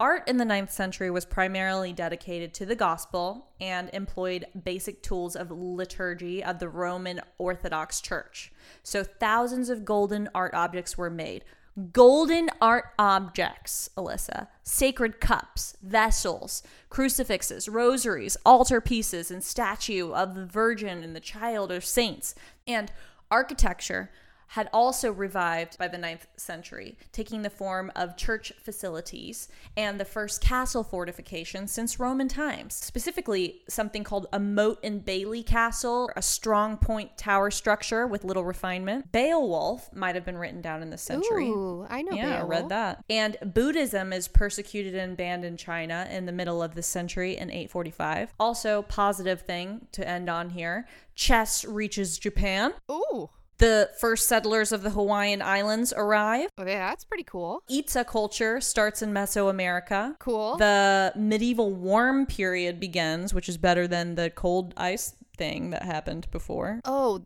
[0.00, 5.36] Art in the 9th century was primarily dedicated to the gospel and employed basic tools
[5.36, 8.52] of liturgy of the Roman Orthodox Church.
[8.82, 11.44] So thousands of golden art objects were made.
[11.92, 14.48] Golden art objects, Alyssa.
[14.64, 21.70] Sacred cups, vessels, crucifixes, rosaries, altar pieces, and statue of the Virgin and the Child
[21.70, 22.34] or saints.
[22.66, 22.90] And
[23.30, 24.10] architecture
[24.54, 30.04] had also revived by the 9th century, taking the form of church facilities and the
[30.04, 32.76] first castle fortification since Roman times.
[32.76, 38.44] Specifically, something called a moat and bailey castle, a strong point tower structure with little
[38.44, 39.10] refinement.
[39.10, 41.48] Beowulf might have been written down in this century.
[41.48, 42.14] Ooh, I know.
[42.14, 43.02] Yeah, I read that.
[43.10, 47.50] And Buddhism is persecuted and banned in China in the middle of this century in
[47.50, 48.32] 845.
[48.38, 50.86] Also, positive thing to end on here
[51.16, 52.72] chess reaches Japan.
[52.90, 53.30] Ooh,
[53.64, 56.50] The first settlers of the Hawaiian Islands arrive.
[56.58, 57.62] Oh, okay, that's pretty cool.
[57.70, 60.18] Itza culture starts in Mesoamerica.
[60.18, 60.58] Cool.
[60.58, 66.30] The medieval warm period begins, which is better than the cold ice thing that happened
[66.30, 66.82] before.
[66.84, 67.24] oh,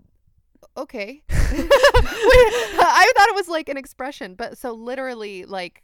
[0.76, 1.24] okay.
[1.28, 1.28] Wait,
[1.60, 5.82] I thought it was like an expression, but so literally, like,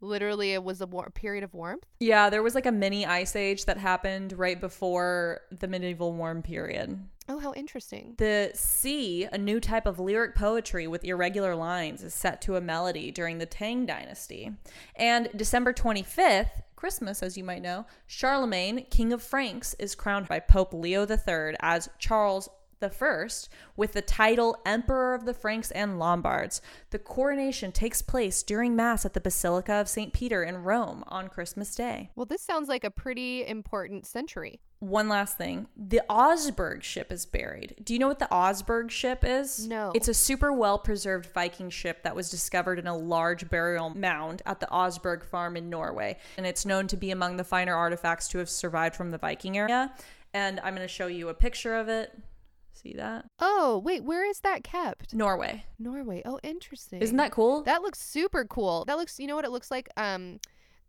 [0.00, 1.86] literally, it was a war- period of warmth.
[2.00, 6.42] Yeah, there was like a mini ice age that happened right before the medieval warm
[6.42, 6.98] period.
[7.28, 8.14] Oh, how interesting.
[8.18, 12.60] The Ci, a new type of lyric poetry with irregular lines, is set to a
[12.60, 14.50] melody during the Tang Dynasty.
[14.96, 20.40] And December 25th, Christmas, as you might know, Charlemagne, King of Franks, is crowned by
[20.40, 22.48] Pope Leo III as Charles
[22.80, 26.60] the First with the title Emperor of the Franks and Lombards.
[26.90, 30.12] The coronation takes place during Mass at the Basilica of St.
[30.12, 32.10] Peter in Rome on Christmas Day.
[32.16, 34.60] Well, this sounds like a pretty important century.
[34.82, 35.68] One last thing.
[35.76, 37.76] The Oseberg ship is buried.
[37.84, 39.64] Do you know what the Oseberg ship is?
[39.68, 39.92] No.
[39.94, 44.42] It's a super well preserved Viking ship that was discovered in a large burial mound
[44.44, 46.18] at the Oseberg farm in Norway.
[46.36, 49.56] And it's known to be among the finer artifacts to have survived from the Viking
[49.56, 49.92] era.
[50.34, 52.18] And I'm going to show you a picture of it.
[52.72, 53.26] See that?
[53.38, 55.14] Oh, wait, where is that kept?
[55.14, 55.64] Norway.
[55.78, 56.22] Norway.
[56.24, 57.00] Oh, interesting.
[57.00, 57.62] Isn't that cool?
[57.62, 58.84] That looks super cool.
[58.86, 59.90] That looks, you know what it looks like?
[59.96, 60.40] Um,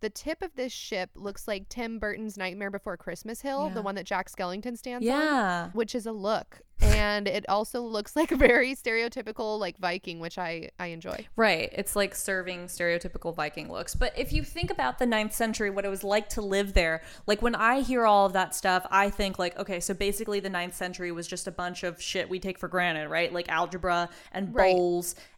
[0.04, 3.74] the tip of this ship looks like Tim Burton's Nightmare Before Christmas Hill, Yeah.
[3.74, 6.60] the one that Jack Skellington stands on, which is a look.
[6.82, 11.26] And it also looks like a very stereotypical like Viking, which I I enjoy.
[11.38, 11.70] Right.
[11.72, 13.96] It's like serving stereotypical Viking looks.
[13.96, 17.02] But if you think about the ninth century, what it was like to live there,
[17.26, 20.50] like when I hear all of that stuff, I think like, okay, so basically the
[20.50, 23.32] ninth century was just a bunch of shit we take for granted, right?
[23.32, 24.76] Like algebra and Right.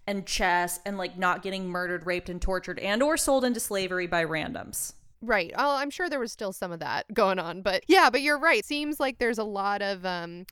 [0.07, 4.07] And chess and like not getting murdered, raped, and tortured and or sold into slavery
[4.07, 4.93] by randoms.
[5.21, 5.51] Right.
[5.57, 8.37] Oh, I'm sure there was still some of that going on, but yeah, but you're
[8.37, 8.63] right.
[8.63, 10.45] Seems like there's a lot of um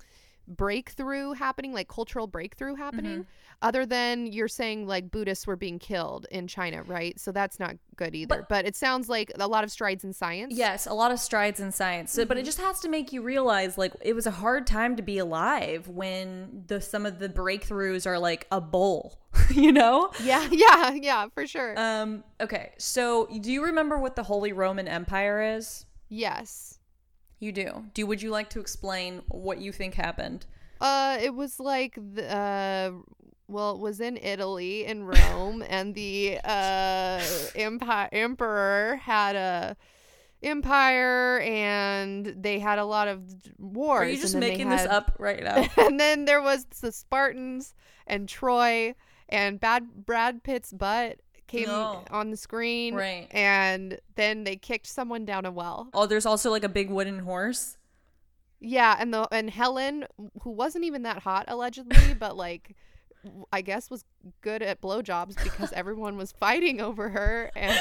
[0.47, 3.19] breakthrough happening, like cultural breakthrough happening.
[3.19, 3.21] Mm-hmm.
[3.61, 7.17] Other than you're saying like Buddhists were being killed in China, right?
[7.19, 8.45] So that's not good either.
[8.49, 10.53] But, it sounds like a lot of strides in science.
[10.55, 12.11] Yes, a lot of strides in science.
[12.11, 14.95] So, but it just has to make you realize like it was a hard time
[14.95, 20.11] to be alive when the some of the breakthroughs are like a bowl, you know?
[20.23, 21.77] Yeah, yeah, yeah, for sure.
[21.77, 22.73] Um okay.
[22.77, 25.85] So, do you remember what the Holy Roman Empire is?
[26.09, 26.79] yes.
[27.43, 27.83] You do.
[27.93, 30.45] Do would you like to explain what you think happened?
[30.79, 32.91] Uh, it was like the, uh,
[33.49, 37.21] well, it was in Italy in Rome, and the uh
[37.53, 39.75] empire emperor had a
[40.41, 43.21] empire, and they had a lot of
[43.59, 44.07] wars.
[44.07, 45.67] Are you just and then they making this up right now?
[45.77, 47.75] and then there was the Spartans
[48.07, 48.95] and Troy
[49.27, 52.03] and bad Brad Pitt's butt came No.
[52.11, 53.27] on the screen, Right.
[53.31, 55.89] And then they kicked someone down a well.
[55.93, 57.77] oh, there's also like a big wooden horse.
[58.59, 60.05] Yeah, and the and Helen,
[60.41, 62.75] who wasn't even that hot allegedly, but like
[63.51, 64.03] I guess was
[64.41, 67.77] good at blowjobs because everyone was fighting over her and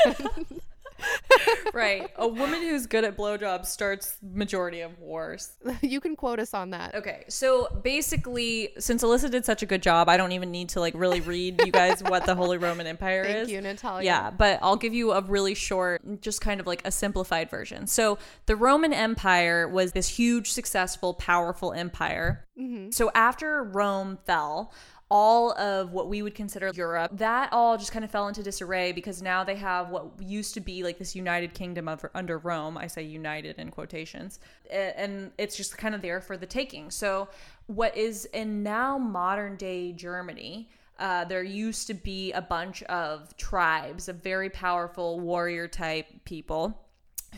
[1.74, 2.10] right.
[2.16, 5.52] A woman who's good at blowjobs starts majority of wars.
[5.82, 6.94] you can quote us on that.
[6.94, 10.80] Okay, so basically, since Alyssa did such a good job, I don't even need to
[10.80, 13.50] like really read you guys what the Holy Roman Empire Thank is.
[13.50, 14.04] you, Natalia.
[14.04, 17.86] Yeah, but I'll give you a really short, just kind of like a simplified version.
[17.86, 22.46] So, the Roman Empire was this huge, successful, powerful empire.
[22.58, 22.90] Mm-hmm.
[22.90, 24.72] So, after Rome fell,
[25.12, 28.92] all of what we would consider Europe, that all just kind of fell into disarray
[28.92, 32.78] because now they have what used to be like this united kingdom of, under Rome.
[32.78, 34.40] I say united in quotations.
[34.70, 36.90] And it's just kind of there for the taking.
[36.90, 37.28] So,
[37.66, 43.36] what is in now modern day Germany, uh, there used to be a bunch of
[43.36, 46.82] tribes of very powerful warrior type people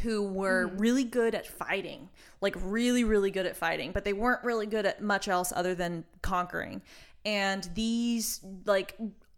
[0.03, 2.09] who were really good at fighting,
[2.41, 5.75] like really, really good at fighting, but they weren't really good at much else other
[5.75, 6.83] than conquering.
[7.25, 8.97] And these, like,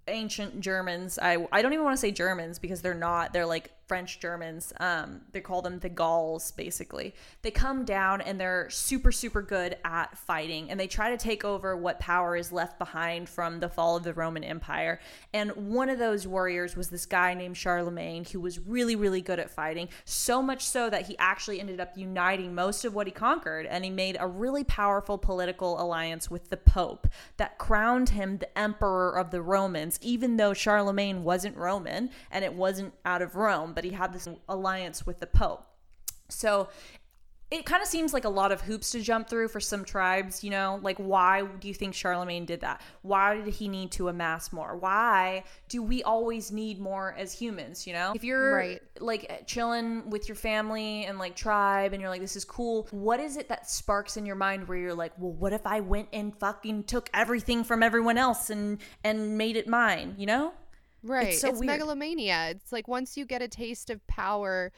[0.08, 3.72] ancient Germans, I, I don't even want to say Germans because they're not, they're like
[3.86, 4.72] French Germans.
[4.80, 7.14] Um, they call them the Gauls, basically.
[7.42, 11.44] They come down and they're super, super good at fighting, and they try to take
[11.44, 15.00] over what power is left behind from the fall of the Roman Empire.
[15.32, 19.38] And one of those warriors was this guy named Charlemagne, who was really, really good
[19.38, 23.12] at fighting, so much so that he actually ended up uniting most of what he
[23.12, 28.38] conquered, and he made a really powerful political alliance with the Pope that crowned him
[28.38, 33.36] the Emperor of the Romans, even though Charlemagne wasn't Roman and it wasn't out of
[33.36, 35.64] Rome, but he had this alliance with the Pope.
[36.28, 36.68] So
[37.48, 40.42] it kind of seems like a lot of hoops to jump through for some tribes,
[40.42, 40.80] you know?
[40.82, 42.80] Like, why do you think Charlemagne did that?
[43.02, 44.76] Why did he need to amass more?
[44.76, 48.12] Why do we always need more as humans, you know?
[48.16, 48.82] If you're Right.
[48.98, 53.20] like chilling with your family and like tribe and you're like, this is cool, what
[53.20, 56.08] is it that sparks in your mind where you're like, well, what if I went
[56.12, 60.52] and fucking took everything from everyone else and and made it mine, you know?
[61.02, 61.28] Right.
[61.28, 61.66] It's It's, so weird.
[61.66, 62.48] megalomania.
[62.50, 64.72] It's like once you get a taste of power,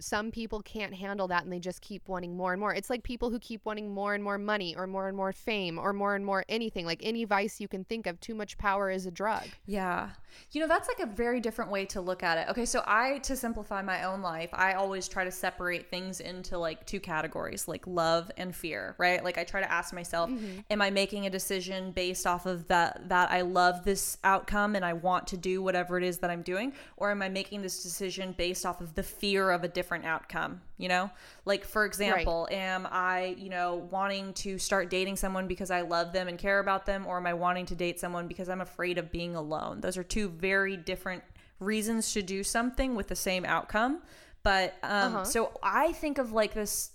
[0.00, 2.74] some people can't handle that and they just keep wanting more and more.
[2.74, 5.78] It's like people who keep wanting more and more money or more and more fame
[5.78, 8.18] or more and more anything, like any vice you can think of.
[8.20, 9.44] Too much power is a drug.
[9.66, 10.10] Yeah.
[10.52, 12.48] You know, that's like a very different way to look at it.
[12.50, 16.56] Okay, so I, to simplify my own life, I always try to separate things into
[16.56, 19.22] like two categories, like love and fear, right?
[19.22, 20.60] Like I try to ask myself, mm-hmm.
[20.70, 24.84] am I making a decision based off of that, that I love this outcome and
[24.84, 26.72] I want to do whatever it is that I'm doing?
[26.96, 30.60] Or am I making this decision based off of the fear of a different outcome?
[30.78, 31.10] You know,
[31.44, 32.58] like for example, right.
[32.58, 36.58] am I, you know, wanting to start dating someone because I love them and care
[36.58, 37.06] about them?
[37.06, 39.80] Or am I wanting to date someone because I'm afraid of being alone?
[39.80, 41.22] Those are two very different
[41.58, 44.02] reasons to do something with the same outcome.
[44.42, 45.24] But um, uh-huh.
[45.24, 46.92] so I think of like this,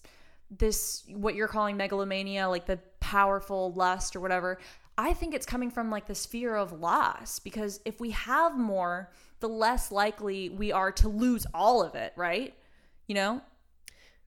[0.49, 4.59] this what you're calling megalomania, like the powerful lust or whatever.
[4.97, 9.11] I think it's coming from like this fear of loss because if we have more,
[9.41, 12.53] the less likely we are to lose all of it, right?
[13.07, 13.41] You know?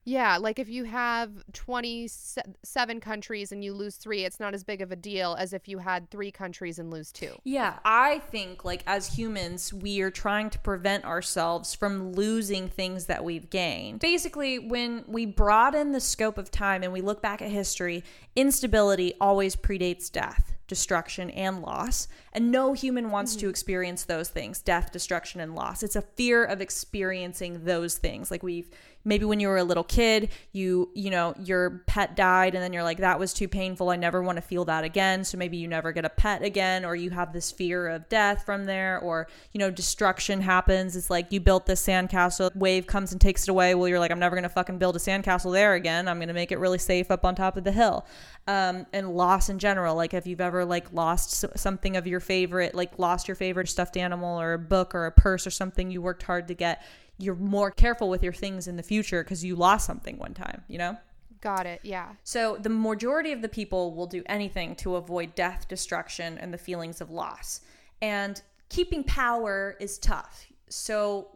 [0.05, 4.81] Yeah, like if you have 27 countries and you lose three, it's not as big
[4.81, 7.35] of a deal as if you had three countries and lose two.
[7.43, 13.05] Yeah, I think like as humans, we are trying to prevent ourselves from losing things
[13.05, 13.99] that we've gained.
[13.99, 18.03] Basically, when we broaden the scope of time and we look back at history,
[18.35, 22.07] instability always predates death destruction, and loss.
[22.31, 23.41] And no human wants mm-hmm.
[23.41, 25.83] to experience those things death, destruction, and loss.
[25.83, 28.31] It's a fear of experiencing those things.
[28.31, 28.69] Like we've
[29.05, 32.73] maybe when you were a little kid you you know your pet died and then
[32.73, 33.89] you're like that was too painful.
[33.89, 35.23] I never want to feel that again.
[35.23, 38.45] So maybe you never get a pet again or you have this fear of death
[38.45, 40.95] from there or you know destruction happens.
[40.95, 43.75] It's like you built this sandcastle wave comes and takes it away.
[43.75, 46.07] Well you're like i'm never going to fucking build a sandcastle there again.
[46.07, 48.05] I'm going to make it really safe up on top of the hill.
[48.47, 52.73] Um, and loss in general like if you've ever like lost something of your favorite
[52.73, 56.01] like lost your favorite stuffed animal or a book or a purse or something you
[56.01, 56.81] worked hard to get
[57.19, 60.63] you're more careful with your things in the future because you lost something one time,
[60.67, 60.97] you know?
[61.41, 61.81] Got it.
[61.83, 62.13] Yeah.
[62.23, 66.57] So the majority of the people will do anything to avoid death, destruction, and the
[66.57, 67.61] feelings of loss.
[68.01, 70.47] And keeping power is tough.
[70.69, 71.27] So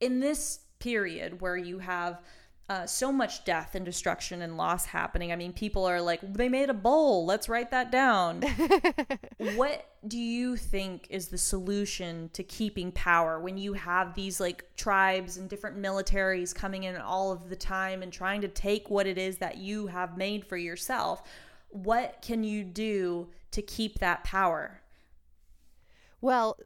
[0.00, 2.20] in this period where you have
[2.68, 5.30] uh, so much death and destruction and loss happening.
[5.30, 7.26] I mean, people are like, they made a bowl.
[7.26, 8.42] Let's write that down.
[9.56, 14.64] what do you think is the solution to keeping power when you have these like
[14.76, 19.06] tribes and different militaries coming in all of the time and trying to take what
[19.06, 21.22] it is that you have made for yourself?
[21.68, 24.80] What can you do to keep that power?
[26.22, 26.56] Well,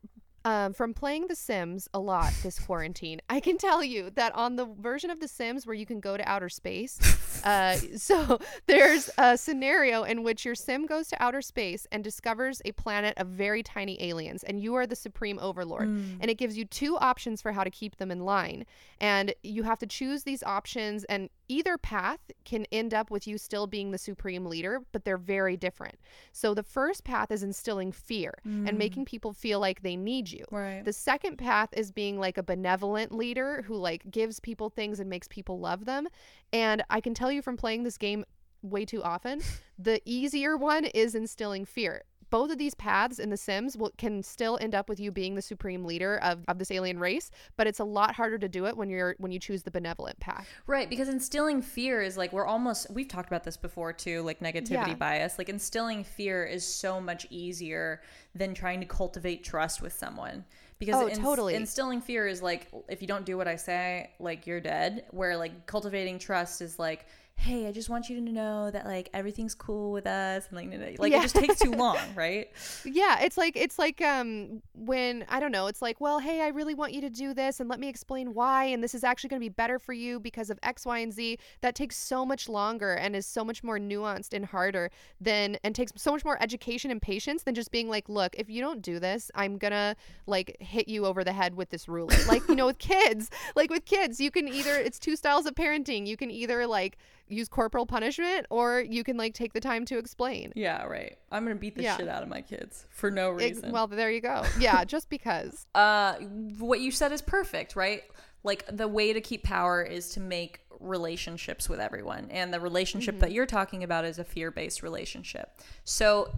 [0.49, 4.57] um, from playing The Sims a lot this quarantine, I can tell you that on
[4.57, 6.99] the version of The Sims where you can go to outer space,
[7.45, 12.63] uh, so there's a scenario in which your sim goes to outer space and discovers
[12.65, 15.91] a planet of very tiny aliens, and you are the supreme overlord.
[15.91, 16.17] Mm.
[16.21, 18.65] And it gives you two options for how to keep them in line.
[19.03, 23.39] And you have to choose these options, and either path can end up with you
[23.39, 25.97] still being the supreme leader, but they're very different.
[26.33, 28.69] So the first path is instilling fear mm.
[28.69, 30.45] and making people feel like they need you.
[30.51, 30.85] Right.
[30.85, 35.09] The second path is being like a benevolent leader who like gives people things and
[35.09, 36.09] makes people love them.
[36.53, 38.25] And I can tell you from playing this game
[38.63, 39.41] way too often,
[39.79, 44.23] the easier one is instilling fear both of these paths in The Sims will, can
[44.23, 47.67] still end up with you being the supreme leader of, of this alien race, but
[47.67, 50.49] it's a lot harder to do it when you're when you choose the benevolent path.
[50.67, 54.41] Right, because instilling fear is like we're almost we've talked about this before too, like
[54.41, 54.95] negativity yeah.
[54.95, 55.39] bias.
[55.39, 58.03] Like instilling fear is so much easier
[58.35, 60.45] than trying to cultivate trust with someone
[60.79, 61.55] because oh, totally.
[61.55, 65.05] instilling fear is like if you don't do what I say, like you're dead.
[65.11, 67.07] Where like cultivating trust is like
[67.39, 70.99] hey, I just want you to know that like everything's cool with us and like
[70.99, 71.19] like yeah.
[71.19, 72.51] it just takes too long, right?
[72.85, 76.49] Yeah, it's like it's like um when I don't know, it's like, well, hey, I
[76.49, 79.29] really want you to do this and let me explain why and this is actually
[79.29, 81.39] going to be better for you because of X, Y, and Z.
[81.61, 85.77] That takes so much longer and is so much more nuanced and harder than and
[85.77, 88.83] takes so much more education and patience than just being like, look, if you don't
[88.83, 89.95] do this, I'm going to
[90.27, 92.17] like hit you over the head with this ruler.
[92.27, 95.55] like, you know, with kids, like with kids, you can either it's two styles of
[95.55, 96.05] parenting.
[96.05, 96.99] You can either like
[97.29, 100.53] use corporal punishment or you can like take the time to explain.
[100.55, 101.17] Yeah, right.
[101.31, 101.97] I'm going to beat the yeah.
[101.97, 103.67] shit out of my kids for no reason.
[103.67, 104.45] It, well, there you go.
[104.59, 105.67] Yeah, just because.
[105.75, 106.15] Uh
[106.59, 108.03] what you said is perfect, right?
[108.43, 112.29] Like the way to keep power is to make relationships with everyone.
[112.31, 113.21] And the relationship mm-hmm.
[113.23, 115.51] that you're talking about is a fear-based relationship.
[115.85, 116.33] So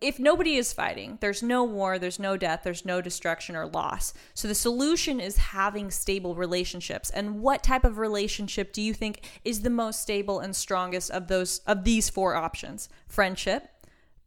[0.00, 4.14] if nobody is fighting, there's no war, there's no death, there's no destruction or loss.
[4.32, 7.10] So the solution is having stable relationships.
[7.10, 11.26] And what type of relationship do you think is the most stable and strongest of
[11.26, 12.88] those of these four options?
[13.08, 13.68] Friendship,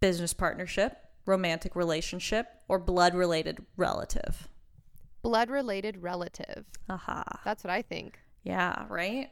[0.02, 4.50] business partnership, romantic relationship, or blood related relative?
[5.22, 6.66] Blood related relative.
[6.90, 7.24] Aha.
[7.46, 8.20] That's what I think.
[8.44, 9.30] Yeah, right?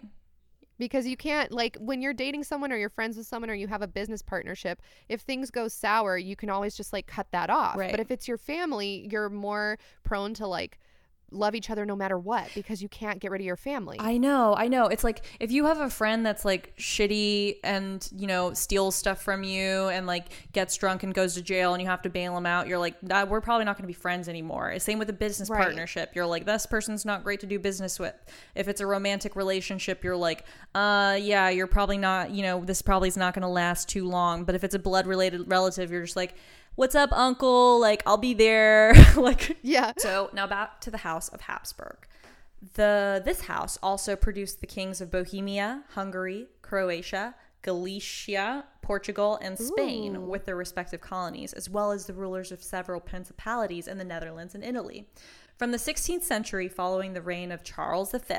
[0.78, 3.68] Because you can't, like, when you're dating someone or you're friends with someone or you
[3.68, 7.50] have a business partnership, if things go sour, you can always just, like, cut that
[7.50, 7.78] off.
[7.78, 7.92] Right.
[7.92, 10.80] But if it's your family, you're more prone to, like,
[11.36, 13.98] love each other no matter what because you can't get rid of your family.
[14.00, 14.88] I know, I know.
[14.88, 19.22] It's like if you have a friend that's like shitty and, you know, steals stuff
[19.22, 22.36] from you and like gets drunk and goes to jail and you have to bail
[22.38, 24.78] him out, you're like, nah, we're probably not going to be friends anymore.
[24.80, 25.62] Same with a business Right.
[25.62, 26.12] partnership.
[26.16, 28.16] You're like, this person's not great to do business with.
[28.56, 32.82] If it's a romantic relationship, you're like, uh, yeah, you're probably not, you know, this
[32.82, 34.44] probably is not going to last too long.
[34.46, 36.36] But if it's a blood related relative, you're just like,
[36.76, 37.80] what's up, uncle?
[37.80, 38.94] Like, I'll be there.
[39.16, 39.94] like, yeah.
[39.98, 42.08] so now back to the House of Habsburg.
[42.74, 50.16] The this house also produced the kings of Bohemia, Hungary, Croatia, Galicia, Portugal, and Spain
[50.16, 50.22] Ooh.
[50.22, 54.56] with their respective colonies, as well as the rulers of several principalities in the Netherlands
[54.56, 55.08] and Italy.
[55.58, 58.36] From the 16th century, following the reign of Charles V,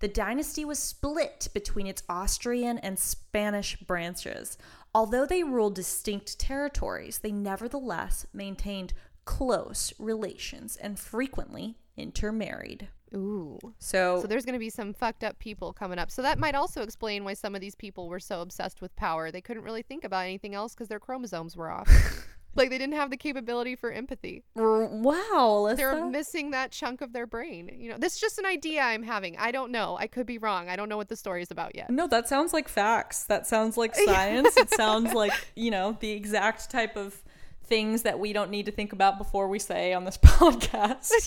[0.00, 4.56] the dynasty was split between its Austrian and Spanish branches.
[4.94, 8.94] Although they ruled distinct territories, they nevertheless maintained
[9.24, 12.88] close relations and frequently intermarried.
[13.14, 13.58] Ooh.
[13.78, 16.10] So, So there's going to be some fucked up people coming up.
[16.10, 19.30] So that might also explain why some of these people were so obsessed with power.
[19.30, 21.88] They couldn't really think about anything else because their chromosomes were off.
[22.58, 24.44] like they didn't have the capability for empathy.
[24.54, 27.70] wow, They're missing that chunk of their brain.
[27.78, 29.36] You know, this is just an idea I'm having.
[29.38, 29.96] I don't know.
[29.98, 30.68] I could be wrong.
[30.68, 31.90] I don't know what the story is about yet.
[31.90, 33.24] No, that sounds like facts.
[33.24, 34.56] That sounds like science.
[34.56, 37.22] it sounds like, you know, the exact type of
[37.68, 41.10] things that we don't need to think about before we say on this podcast.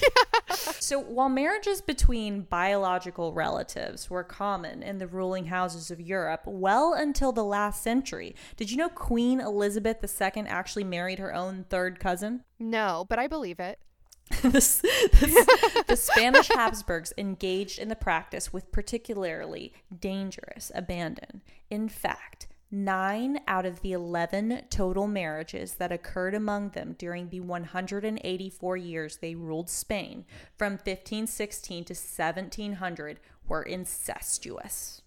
[0.80, 6.94] So, while marriages between biological relatives were common in the ruling houses of Europe well
[6.94, 12.00] until the last century, did you know Queen Elizabeth II actually married her own third
[12.00, 12.44] cousin?
[12.60, 13.80] No, but I believe it.
[14.42, 15.48] this, this-
[15.88, 21.42] the Spanish Habsburgs engaged in the practice with particularly dangerous abandon.
[21.70, 27.40] In fact, nine out of the 11 total marriages that occurred among them during the
[27.40, 30.26] 184 years they ruled Spain
[30.58, 35.02] from 1516 to 1700 were incestuous.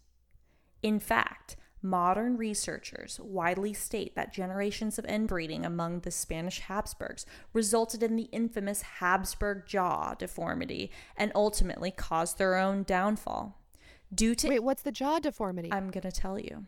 [0.83, 8.03] In fact, modern researchers widely state that generations of inbreeding among the Spanish Habsburgs resulted
[8.03, 13.61] in the infamous Habsburg jaw deformity and ultimately caused their own downfall.
[14.15, 15.73] Due to Wait, what's the jaw deformity?
[15.73, 16.67] I'm going to tell you.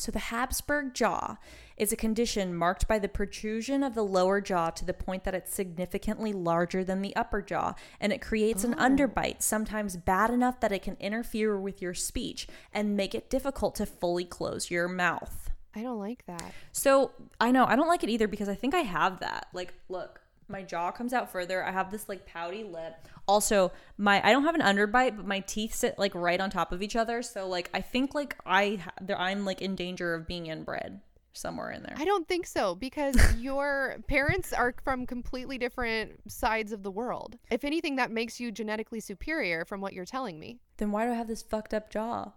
[0.00, 1.36] So, the Habsburg jaw
[1.76, 5.34] is a condition marked by the protrusion of the lower jaw to the point that
[5.34, 8.82] it's significantly larger than the upper jaw, and it creates an oh.
[8.82, 13.74] underbite, sometimes bad enough that it can interfere with your speech and make it difficult
[13.74, 15.50] to fully close your mouth.
[15.74, 16.52] I don't like that.
[16.72, 19.48] So I know I don't like it either because I think I have that.
[19.52, 20.19] Like, look,
[20.50, 21.64] my jaw comes out further.
[21.64, 22.94] I have this like pouty lip.
[23.26, 26.72] Also, my I don't have an underbite, but my teeth sit like right on top
[26.72, 27.22] of each other.
[27.22, 28.80] So like I think like I
[29.16, 31.00] I'm like in danger of being inbred
[31.32, 31.94] somewhere in there.
[31.96, 37.38] I don't think so because your parents are from completely different sides of the world.
[37.50, 40.58] If anything, that makes you genetically superior from what you're telling me.
[40.78, 42.32] then why do I have this fucked up jaw?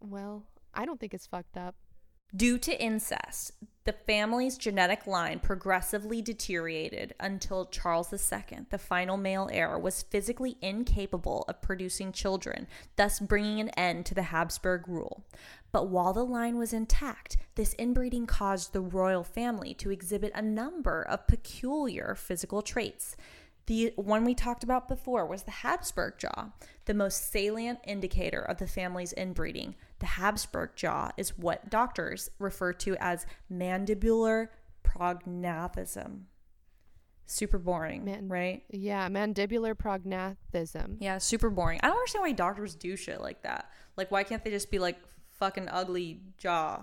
[0.00, 0.44] Well,
[0.74, 1.74] I don't think it's fucked up.
[2.34, 3.52] Due to incest,
[3.84, 10.56] the family's genetic line progressively deteriorated until Charles II, the final male heir, was physically
[10.60, 12.66] incapable of producing children,
[12.96, 15.24] thus bringing an end to the Habsburg rule.
[15.70, 20.42] But while the line was intact, this inbreeding caused the royal family to exhibit a
[20.42, 23.16] number of peculiar physical traits.
[23.66, 26.50] The one we talked about before was the Habsburg jaw,
[26.86, 29.76] the most salient indicator of the family's inbreeding.
[29.98, 34.48] The Habsburg jaw is what doctors refer to as mandibular
[34.84, 36.22] prognathism.
[37.24, 38.62] Super boring, Man- right?
[38.70, 40.98] Yeah, mandibular prognathism.
[41.00, 41.80] Yeah, super boring.
[41.82, 43.70] I don't understand why doctors do shit like that.
[43.96, 44.98] Like, why can't they just be like
[45.38, 46.82] fucking ugly jaw?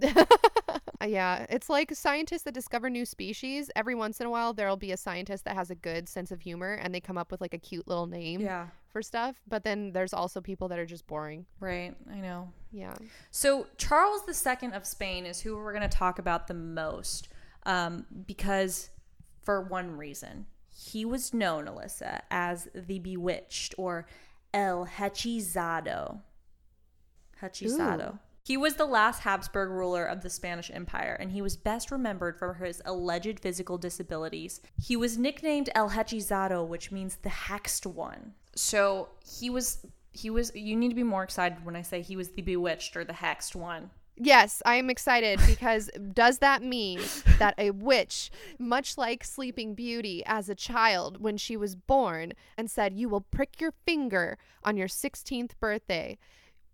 [1.02, 3.70] Uh, yeah, it's like scientists that discover new species.
[3.74, 6.40] Every once in a while, there'll be a scientist that has a good sense of
[6.40, 9.40] humor and they come up with like a cute little name Yeah, for stuff.
[9.48, 11.46] But then there's also people that are just boring.
[11.58, 11.94] right.
[12.10, 12.52] I know.
[12.70, 12.94] Yeah.
[13.30, 17.28] So Charles II of Spain is who we're going to talk about the most,
[17.64, 18.90] um, because
[19.42, 24.06] for one reason, he was known, Alyssa, as the Bewitched or
[24.54, 26.20] El Hechizado.
[27.40, 28.14] Hechizado.
[28.14, 28.18] Ooh.
[28.44, 32.36] He was the last Habsburg ruler of the Spanish Empire, and he was best remembered
[32.36, 34.60] for his alleged physical disabilities.
[34.76, 38.34] He was nicknamed El Hechizado, which means the hexed one.
[38.56, 42.16] So he was he was you need to be more excited when I say he
[42.16, 43.90] was the bewitched or the hexed one.
[44.16, 47.00] Yes, I am excited because does that mean
[47.38, 52.70] that a witch, much like Sleeping Beauty as a child when she was born and
[52.70, 56.18] said, You will prick your finger on your 16th birthday,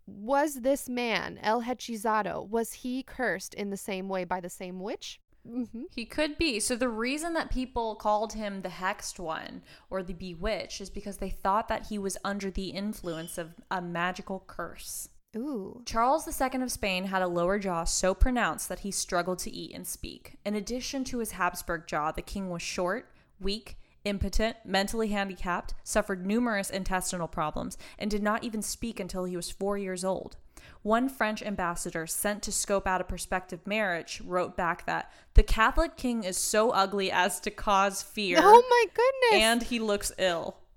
[0.08, 4.80] was this man, El Hechizado, was he cursed in the same way by the same
[4.80, 5.20] witch?
[5.48, 5.84] Mm-hmm.
[5.94, 6.60] He could be.
[6.60, 11.18] So the reason that people called him the hexed one or the bewitched is because
[11.18, 15.08] they thought that he was under the influence of a magical curse.
[15.36, 15.82] Ooh.
[15.84, 19.74] Charles II of Spain had a lower jaw so pronounced that he struggled to eat
[19.74, 20.38] and speak.
[20.44, 23.76] In addition to his Habsburg jaw, the king was short, weak,
[24.08, 29.50] impotent, mentally handicapped, suffered numerous intestinal problems, and did not even speak until he was
[29.50, 30.36] four years old.
[30.82, 35.96] One French ambassador sent to scope out a prospective marriage wrote back that the Catholic
[35.96, 38.38] king is so ugly as to cause fear.
[38.42, 39.44] Oh my goodness.
[39.44, 40.56] And he looks ill.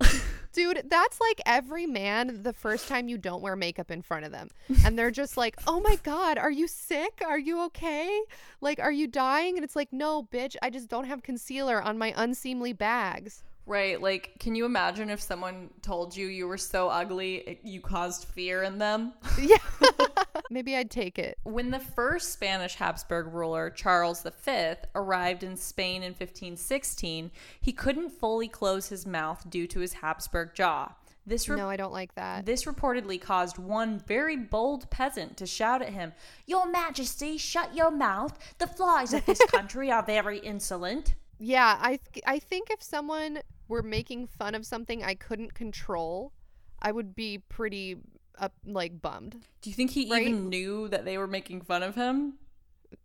[0.52, 4.32] Dude, that's like every man the first time you don't wear makeup in front of
[4.32, 4.48] them.
[4.84, 7.22] And they're just like, oh my God, are you sick?
[7.24, 8.20] Are you okay?
[8.60, 9.56] Like, are you dying?
[9.56, 13.44] And it's like, no, bitch, I just don't have concealer on my unseemly bags.
[13.64, 14.00] Right.
[14.00, 18.24] Like, can you imagine if someone told you you were so ugly, it, you caused
[18.24, 19.12] fear in them?
[19.40, 19.58] Yeah.
[20.50, 21.38] Maybe I'd take it.
[21.44, 27.30] When the first Spanish Habsburg ruler, Charles V, arrived in Spain in 1516,
[27.60, 30.94] he couldn't fully close his mouth due to his Habsburg jaw.
[31.24, 32.46] This re- no, I don't like that.
[32.46, 36.12] This reportedly caused one very bold peasant to shout at him,
[36.46, 38.36] Your Majesty, shut your mouth.
[38.58, 41.14] The flies of this country are very insolent.
[41.38, 46.32] Yeah, I th- I think if someone were making fun of something I couldn't control,
[46.80, 47.98] I would be pretty
[48.38, 49.36] up like bummed.
[49.60, 50.26] Do you think he right?
[50.26, 52.34] even knew that they were making fun of him?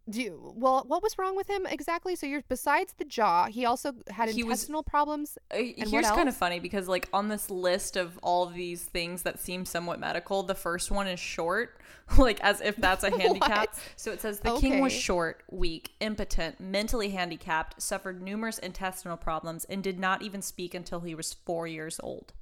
[0.10, 2.16] Do you, well, what was wrong with him exactly?
[2.16, 5.38] So you're besides the jaw, he also had he intestinal was, problems.
[5.52, 9.40] Uh, here's kind of funny because like on this list of all these things that
[9.40, 11.80] seem somewhat medical, the first one is short,
[12.18, 13.76] like as if that's a handicap.
[13.96, 14.70] so it says the okay.
[14.70, 20.42] king was short, weak, impotent, mentally handicapped, suffered numerous intestinal problems, and did not even
[20.42, 22.34] speak until he was four years old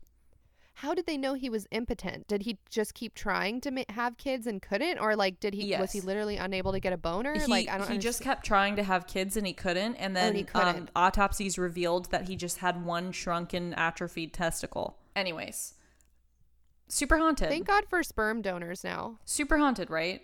[0.76, 2.28] how did they know he was impotent?
[2.28, 5.68] Did he just keep trying to ma- have kids and couldn't, or like did he
[5.68, 5.80] yes.
[5.80, 7.34] was he literally unable to get a boner?
[7.34, 7.88] He, like I don't.
[7.88, 8.02] He understand.
[8.02, 10.78] just kept trying to have kids and he couldn't, and then oh, and couldn't.
[10.78, 14.98] Um, autopsies revealed that he just had one shrunken, atrophied testicle.
[15.16, 15.76] Anyways,
[16.90, 17.48] super haunted.
[17.48, 19.20] Thank God for sperm donors now.
[19.24, 20.24] Super haunted, right?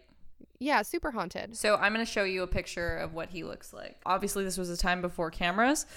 [0.59, 1.57] Yeah, super haunted.
[1.57, 3.99] So I'm going to show you a picture of what he looks like.
[4.05, 5.87] Obviously, this was a time before cameras,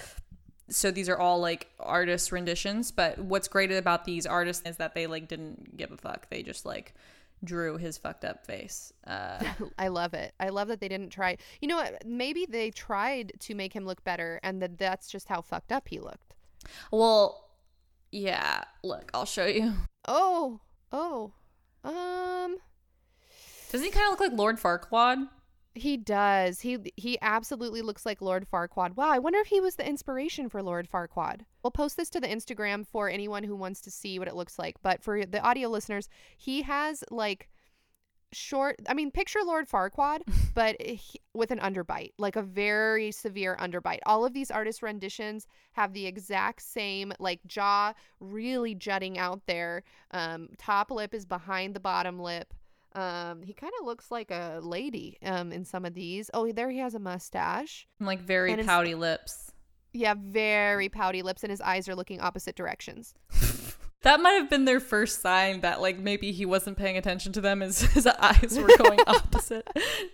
[0.68, 4.94] so these are all like artist renditions but what's great about these artists is that
[4.94, 6.28] they like didn't give a fuck.
[6.30, 6.94] They just like
[7.42, 9.42] drew his fucked up face uh,
[9.78, 10.32] i love it.
[10.40, 13.84] I love that they didn't try you know what maybe they tried to make him
[13.84, 16.34] look better and that that's just how fucked up he looked.
[16.90, 17.48] Well
[18.10, 19.74] yeah look i'll show you.
[20.08, 20.60] Oh
[20.92, 21.32] oh
[21.84, 22.56] um.
[23.70, 25.28] Doesn't he kind of look like lord farquaad
[25.74, 26.60] he does.
[26.60, 28.96] He he absolutely looks like Lord Farquaad.
[28.96, 31.40] Wow, I wonder if he was the inspiration for Lord Farquaad.
[31.62, 34.58] We'll post this to the Instagram for anyone who wants to see what it looks
[34.58, 34.76] like.
[34.82, 37.48] But for the audio listeners, he has like
[38.34, 40.20] short I mean, picture Lord Farquaad,
[40.54, 44.00] but he, with an underbite, like a very severe underbite.
[44.06, 49.82] All of these artist renditions have the exact same like jaw really jutting out there.
[50.12, 52.54] Um, top lip is behind the bottom lip.
[52.94, 56.30] Um, he kind of looks like a lady um, in some of these.
[56.32, 57.88] Oh, there he has a mustache.
[58.00, 59.52] Like very pouty his, lips.
[59.92, 63.14] Yeah, very pouty lips, and his eyes are looking opposite directions.
[64.02, 67.40] that might have been their first sign that like maybe he wasn't paying attention to
[67.40, 69.68] them as his eyes were going opposite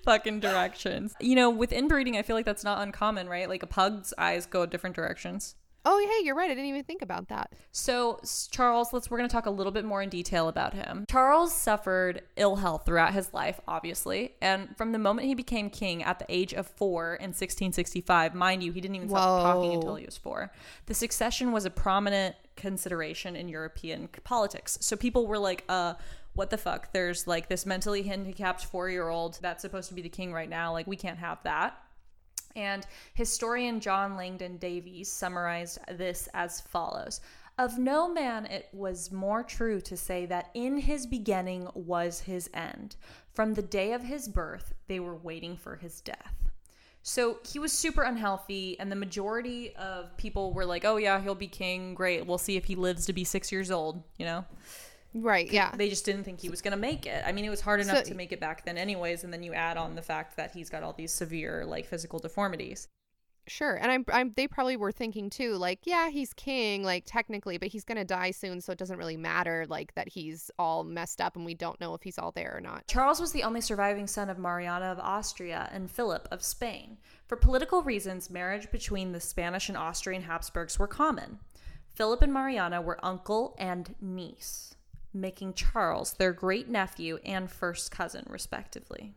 [0.04, 1.14] fucking directions.
[1.20, 3.48] You know, with inbreeding, I feel like that's not uncommon, right?
[3.48, 5.56] Like a pug's eyes go different directions.
[5.84, 6.50] Oh, hey, you're right.
[6.50, 7.52] I didn't even think about that.
[7.72, 8.20] So,
[8.50, 11.06] Charles, let's we're going to talk a little bit more in detail about him.
[11.08, 16.02] Charles suffered ill health throughout his life, obviously, and from the moment he became king
[16.02, 19.16] at the age of 4 in 1665, mind you, he didn't even Whoa.
[19.16, 20.52] stop talking until he was 4.
[20.86, 24.76] The succession was a prominent consideration in European politics.
[24.82, 25.94] So people were like, uh
[26.34, 26.92] what the fuck?
[26.92, 30.72] There's like this mentally handicapped 4-year-old that's supposed to be the king right now.
[30.72, 31.76] Like we can't have that.
[32.56, 37.20] And historian John Langdon Davies summarized this as follows
[37.58, 42.50] Of no man it was more true to say that in his beginning was his
[42.54, 42.96] end.
[43.32, 46.34] From the day of his birth, they were waiting for his death.
[47.02, 51.34] So he was super unhealthy, and the majority of people were like, oh, yeah, he'll
[51.34, 51.94] be king.
[51.94, 52.26] Great.
[52.26, 54.44] We'll see if he lives to be six years old, you know?
[55.12, 55.74] Right, yeah.
[55.76, 57.24] They just didn't think he was going to make it.
[57.26, 59.42] I mean, it was hard enough so, to make it back then anyways, and then
[59.42, 62.88] you add on the fact that he's got all these severe like physical deformities.
[63.46, 63.74] Sure.
[63.74, 67.68] And I'm, I'm they probably were thinking too, like, yeah, he's king, like technically, but
[67.68, 71.34] he's gonna die soon, so it doesn't really matter, like that he's all messed up
[71.34, 72.86] and we don't know if he's all there or not.
[72.86, 76.98] Charles was the only surviving son of Mariana of Austria and Philip of Spain.
[77.26, 81.40] For political reasons, marriage between the Spanish and Austrian Habsburgs were common.
[81.94, 84.69] Philip and Mariana were uncle and niece,
[85.12, 89.14] making Charles their great nephew and first cousin, respectively.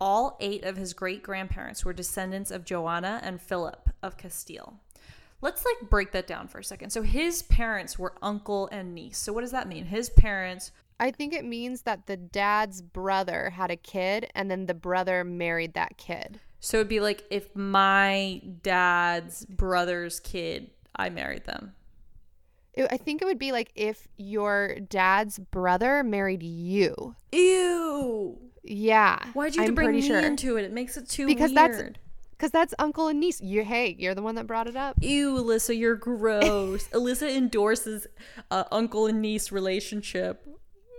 [0.00, 4.78] All eight of his great grandparents were descendants of Joanna and Philip of Castile.
[5.40, 6.90] Let's like break that down for a second.
[6.90, 9.18] So his parents were uncle and niece.
[9.18, 9.86] So what does that mean?
[9.86, 10.70] His parents
[11.00, 15.24] I think it means that the dad's brother had a kid and then the brother
[15.24, 16.40] married that kid.
[16.60, 21.74] so it'd be like if my dad's brother's kid, I married them.
[22.76, 27.14] It, I think it would be like if your dad's brother married you.
[27.32, 28.38] Ew.
[28.62, 29.18] Yeah.
[29.34, 30.18] Why'd you have I'm to bring me sure.
[30.20, 30.64] into it?
[30.64, 31.56] It makes it too Because weird.
[31.72, 31.92] that's-
[32.32, 33.40] Because that's uncle and niece.
[33.40, 34.96] You hey, you're the one that brought it up.
[35.00, 36.88] Ew, Alyssa, you're gross.
[36.92, 38.06] Alyssa endorses
[38.50, 40.46] uh, uncle and niece relationship.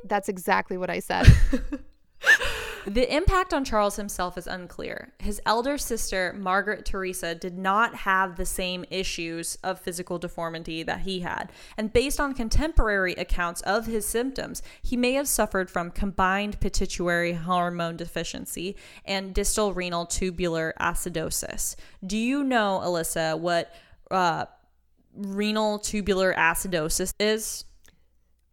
[0.06, 1.28] That's exactly what I said.
[2.86, 5.12] The impact on Charles himself is unclear.
[5.20, 11.00] His elder sister, Margaret Teresa, did not have the same issues of physical deformity that
[11.00, 11.52] he had.
[11.78, 17.34] And based on contemporary accounts of his symptoms, he may have suffered from combined pituitary
[17.34, 21.76] hormone deficiency and distal renal tubular acidosis.
[22.06, 23.74] Do you know, Alyssa, what
[24.12, 24.46] uh,
[25.16, 27.66] renal tubular acidosis is?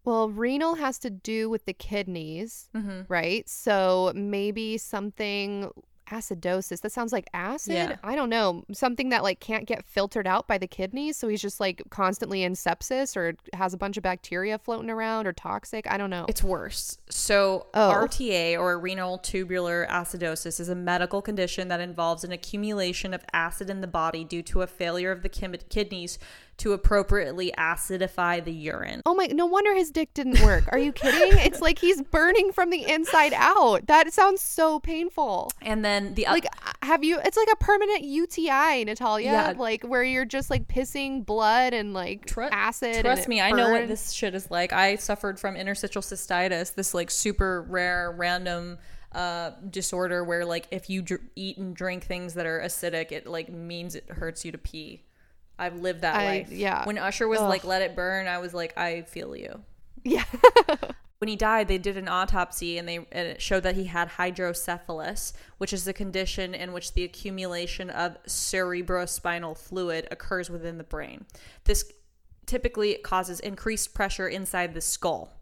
[0.05, 3.03] Well, renal has to do with the kidneys, Mm-hmm.
[3.09, 3.49] right?
[3.49, 5.71] So maybe something
[6.11, 6.81] acidosis.
[6.83, 7.73] That sounds like acid.
[7.75, 7.97] Yeah.
[8.03, 8.65] I don't know.
[8.73, 12.43] Something that like can't get filtered out by the kidneys, so he's just like constantly
[12.43, 15.91] in sepsis or has a bunch of bacteria floating around or toxic.
[15.91, 16.27] I don't know.
[16.29, 16.99] It's worse.
[17.09, 17.93] So, Oh.
[17.95, 23.71] RTA or renal tubular acidosis is a medical condition that involves an accumulation of acid
[23.71, 26.19] in the body due to a failure of the kim- kidneys
[26.59, 29.03] to appropriately acidify the urine.
[29.05, 30.65] Oh my, no wonder his dick didn't work.
[30.71, 31.39] Are you kidding?
[31.39, 33.87] it's like he's burning from the inside out.
[33.87, 35.51] That sounds so painful.
[35.61, 36.47] And then the Like,
[36.83, 39.33] have you, it's like a permanent UTI, Natalia.
[39.33, 39.55] Yeah.
[39.57, 43.05] Like, where you're just like pissing blood and like acid.
[43.05, 44.73] Trust me, I know what this shit is like.
[44.73, 48.79] I suffered from interstitial cystitis, this like super rare, random
[49.15, 53.27] uh, disorder where like if you dr- eat and drink things that are acidic, it
[53.27, 55.03] like means it hurts you to pee.
[55.63, 56.51] I've lived that I- life.
[56.51, 56.85] yeah.
[56.85, 57.49] When Usher was Ugh.
[57.49, 59.63] like, "Let it burn," I was like, "I feel you."
[60.05, 60.25] Yeah.
[61.19, 64.09] When he died, they did an autopsy and they and it showed that he had
[64.09, 70.85] hydrocephalus, which is a condition in which the accumulation of cerebrospinal fluid occurs within the
[70.85, 71.25] brain.
[71.63, 71.85] This
[72.47, 75.33] typically causes increased pressure inside the skull.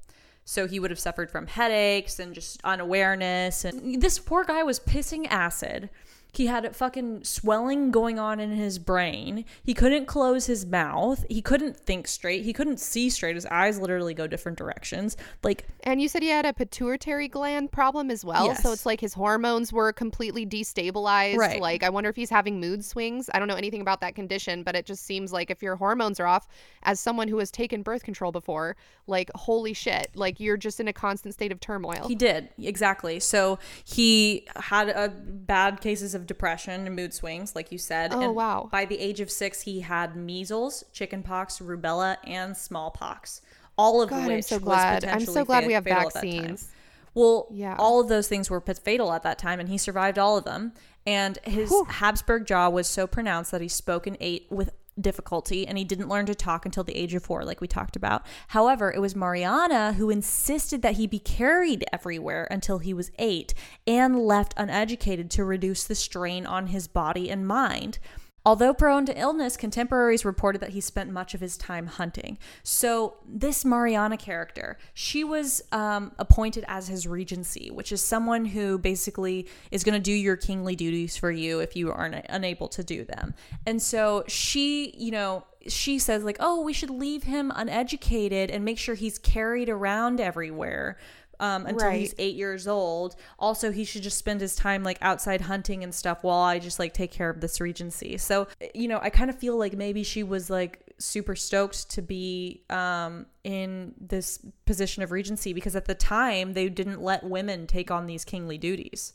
[0.44, 3.64] So he would have suffered from headaches and just unawareness.
[3.64, 5.88] And this poor guy was pissing acid.
[6.32, 9.44] He had a fucking swelling going on in his brain.
[9.62, 11.24] He couldn't close his mouth.
[11.28, 12.44] He couldn't think straight.
[12.44, 13.34] He couldn't see straight.
[13.34, 15.16] His eyes literally go different directions.
[15.42, 18.46] Like And you said he had a pituitary gland problem as well.
[18.46, 18.62] Yes.
[18.62, 21.36] So it's like his hormones were completely destabilized.
[21.36, 21.60] Right.
[21.60, 23.30] Like, I wonder if he's having mood swings.
[23.32, 26.20] I don't know anything about that condition, but it just seems like if your hormones
[26.20, 26.48] are off,
[26.82, 28.76] as someone who has taken birth control before,
[29.06, 32.06] like, holy shit, like, you're just in a constant state of turmoil.
[32.06, 33.20] He did exactly.
[33.20, 38.12] So he had a bad cases of depression and mood swings, like you said.
[38.12, 38.68] Oh, and wow.
[38.70, 43.42] By the age of six, he had measles, chickenpox, rubella, and smallpox.
[43.78, 45.04] All of God, which I'm so glad.
[45.04, 46.30] I'm so glad fa- we have fatal at that time.
[46.32, 46.68] vaccines.
[47.14, 47.76] Well, Yeah.
[47.78, 50.72] all of those things were fatal at that time, and he survived all of them.
[51.06, 51.84] And his Whew.
[51.88, 54.70] Habsburg jaw was so pronounced that he spoke and ate with
[55.00, 57.96] difficulty, and he didn't learn to talk until the age of four, like we talked
[57.96, 58.24] about.
[58.48, 63.54] However, it was Mariana who insisted that he be carried everywhere until he was eight
[63.86, 67.98] and left uneducated to reduce the strain on his body and mind.
[68.44, 72.38] Although prone to illness, contemporaries reported that he spent much of his time hunting.
[72.62, 78.78] So, this Mariana character, she was um, appointed as his regency, which is someone who
[78.78, 82.68] basically is going to do your kingly duties for you if you are una- unable
[82.68, 83.34] to do them.
[83.66, 88.64] And so, she, you know, she says, like, oh, we should leave him uneducated and
[88.64, 90.96] make sure he's carried around everywhere.
[91.40, 92.00] Um, until Right.
[92.00, 93.16] he's eight years old.
[93.38, 96.78] Also, he should just spend his time like outside hunting and stuff while I just
[96.78, 98.18] like take care of this regency.
[98.18, 102.02] So, you know, I kind of feel like maybe she was like super stoked to
[102.02, 107.66] be um, in this position of regency because at the time they didn't let women
[107.66, 109.14] take on these kingly duties.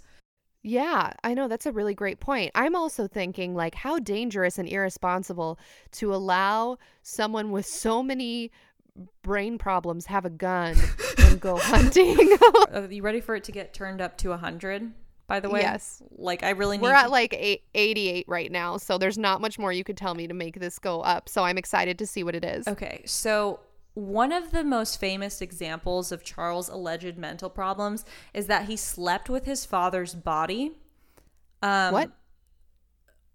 [0.63, 2.49] Yeah, I know that's a really great point.
[2.55, 5.59] I'm also thinking like how dangerous and irresponsible
[5.91, 8.51] to allow someone with so many
[9.23, 10.75] brain problems have a gun
[11.19, 12.37] and go hunting.
[12.73, 14.91] Are you ready for it to get turned up to 100?
[15.27, 15.61] by the way?
[15.61, 16.03] Yes.
[16.11, 19.41] Like I really need We're to- at like eight, 88 right now, so there's not
[19.41, 21.27] much more you could tell me to make this go up.
[21.29, 22.67] So I'm excited to see what it is.
[22.67, 23.59] Okay, so
[23.95, 29.27] one of the most famous examples of Charles' alleged mental problems is that he slept
[29.27, 30.73] with his father's body.
[31.63, 32.11] Um, What?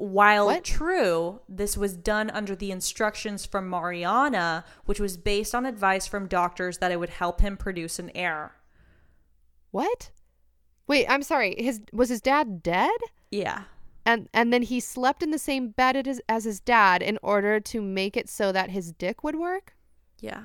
[0.00, 0.64] While What?
[0.64, 6.26] true, this was done under the instructions from Mariana, which was based on advice from
[6.26, 8.56] doctors that it would help him produce an heir.
[9.72, 10.10] What?
[10.86, 11.54] Wait, I'm sorry.
[11.58, 12.96] His was his dad dead?
[13.30, 13.64] Yeah.
[14.06, 17.60] And and then he slept in the same bed as, as his dad in order
[17.60, 19.74] to make it so that his dick would work?
[20.18, 20.44] Yeah.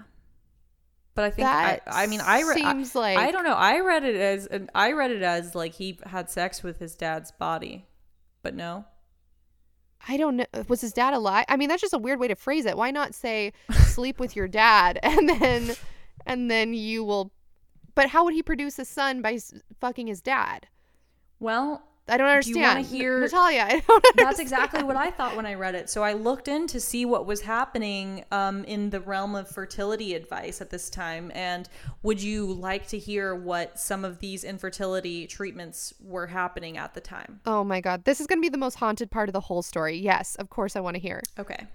[1.14, 3.54] But I think That I, I mean I re- I- seems like I don't know.
[3.56, 6.94] I read it as and I read it as like he had sex with his
[6.94, 7.86] dad's body.
[8.44, 8.84] But no.
[10.08, 10.46] I don't know.
[10.68, 11.46] Was his dad alive?
[11.50, 12.78] I mean, that's just a weird way to phrase it.
[12.78, 13.54] Why not say
[13.86, 15.76] sleep with your dad and then
[16.26, 17.32] and then you will
[17.96, 19.40] But how would he produce a son by
[19.80, 20.68] fucking his dad?
[21.40, 22.88] Well, I don't understand.
[22.88, 23.62] Do you hear- Natalia?
[23.68, 24.40] I don't that's understand.
[24.40, 25.90] exactly what I thought when I read it.
[25.90, 30.14] So I looked in to see what was happening um, in the realm of fertility
[30.14, 31.32] advice at this time.
[31.34, 31.68] And
[32.04, 37.02] would you like to hear what some of these infertility treatments were happening at the
[37.02, 37.40] time?
[37.46, 39.64] Oh my god, this is going to be the most haunted part of the whole
[39.64, 39.98] story.
[39.98, 41.22] Yes, of course I want to hear.
[41.40, 41.66] Okay.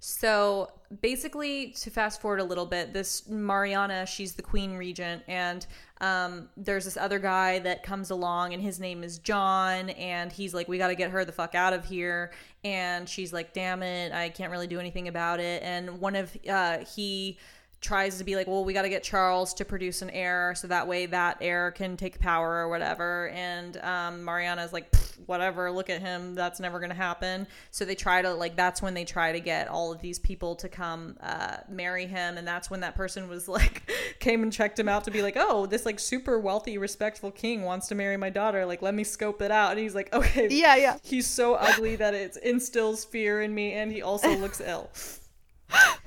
[0.00, 0.70] So
[1.00, 5.66] basically, to fast forward a little bit, this Mariana, she's the queen regent, and
[6.00, 10.54] um, there's this other guy that comes along, and his name is John, and he's
[10.54, 12.32] like, "We got to get her the fuck out of here,"
[12.62, 16.36] and she's like, "Damn it, I can't really do anything about it." And one of
[16.48, 17.38] uh, he
[17.80, 20.66] tries to be like, well, we got to get Charles to produce an heir so
[20.66, 23.28] that way that heir can take power or whatever.
[23.28, 24.92] And um, Mariana's like,
[25.26, 26.34] whatever, look at him.
[26.34, 27.46] That's never going to happen.
[27.70, 30.56] So they try to, like, that's when they try to get all of these people
[30.56, 32.36] to come uh, marry him.
[32.36, 35.36] And that's when that person was like, came and checked him out to be like,
[35.36, 38.66] oh, this like super wealthy, respectful king wants to marry my daughter.
[38.66, 39.70] Like, let me scope it out.
[39.70, 40.48] And he's like, okay.
[40.50, 40.96] Yeah, yeah.
[41.04, 44.90] He's so ugly that it instills fear in me and he also looks ill.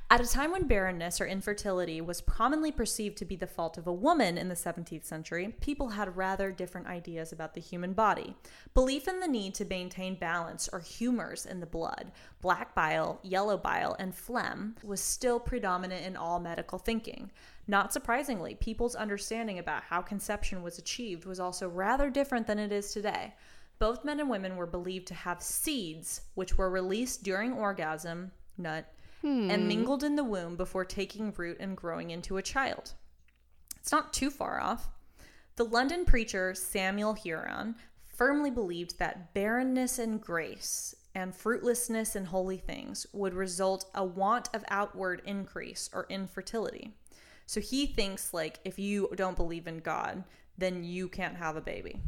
[0.09, 3.87] At a time when barrenness or infertility was commonly perceived to be the fault of
[3.87, 8.35] a woman in the 17th century, people had rather different ideas about the human body.
[8.73, 13.57] Belief in the need to maintain balance or humors in the blood, black bile, yellow
[13.57, 17.31] bile, and phlegm was still predominant in all medical thinking.
[17.67, 22.71] Not surprisingly, people's understanding about how conception was achieved was also rather different than it
[22.71, 23.33] is today.
[23.79, 28.85] Both men and women were believed to have seeds, which were released during orgasm, nut,
[29.23, 29.67] and hmm.
[29.67, 32.93] mingled in the womb before taking root and growing into a child.
[33.77, 34.89] It's not too far off.
[35.55, 37.75] The London preacher Samuel Hieron
[38.07, 44.49] firmly believed that barrenness in grace and fruitlessness in holy things would result a want
[44.53, 46.95] of outward increase or infertility.
[47.45, 50.23] So he thinks like if you don't believe in God,
[50.57, 52.01] then you can't have a baby.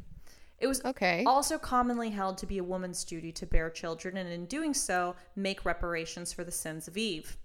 [0.59, 1.23] It was Okay.
[1.25, 5.15] also commonly held to be a woman's duty to bear children and in doing so
[5.35, 7.37] make reparations for the sins of Eve.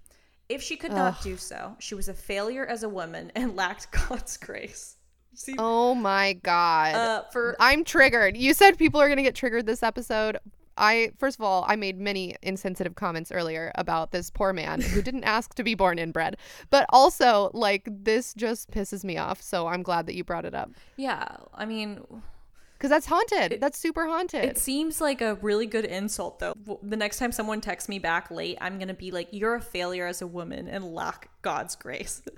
[0.48, 3.90] If she could not do so, she was a failure as a woman and lacked
[3.92, 4.96] God's grace.
[5.34, 6.94] See, Oh my god.
[6.94, 8.36] uh, for I'm triggered.
[8.36, 10.38] You said people are going to get triggered this episode.
[10.76, 15.02] I first of all, I made many insensitive comments earlier about this poor man who
[15.08, 16.36] didn't ask to be born inbred.
[16.70, 19.40] But also, like this just pisses me off.
[19.42, 22.00] So I'm glad that you brought it up yeah, I mean,
[22.80, 23.58] cuz that's haunted.
[23.60, 24.44] that's super haunted.
[24.44, 26.54] it seems like a really good insult though.
[26.82, 30.06] The next time someone texts me back late, I'm gonna be like, "You're a failure
[30.06, 32.22] as a woman and lack God's grace."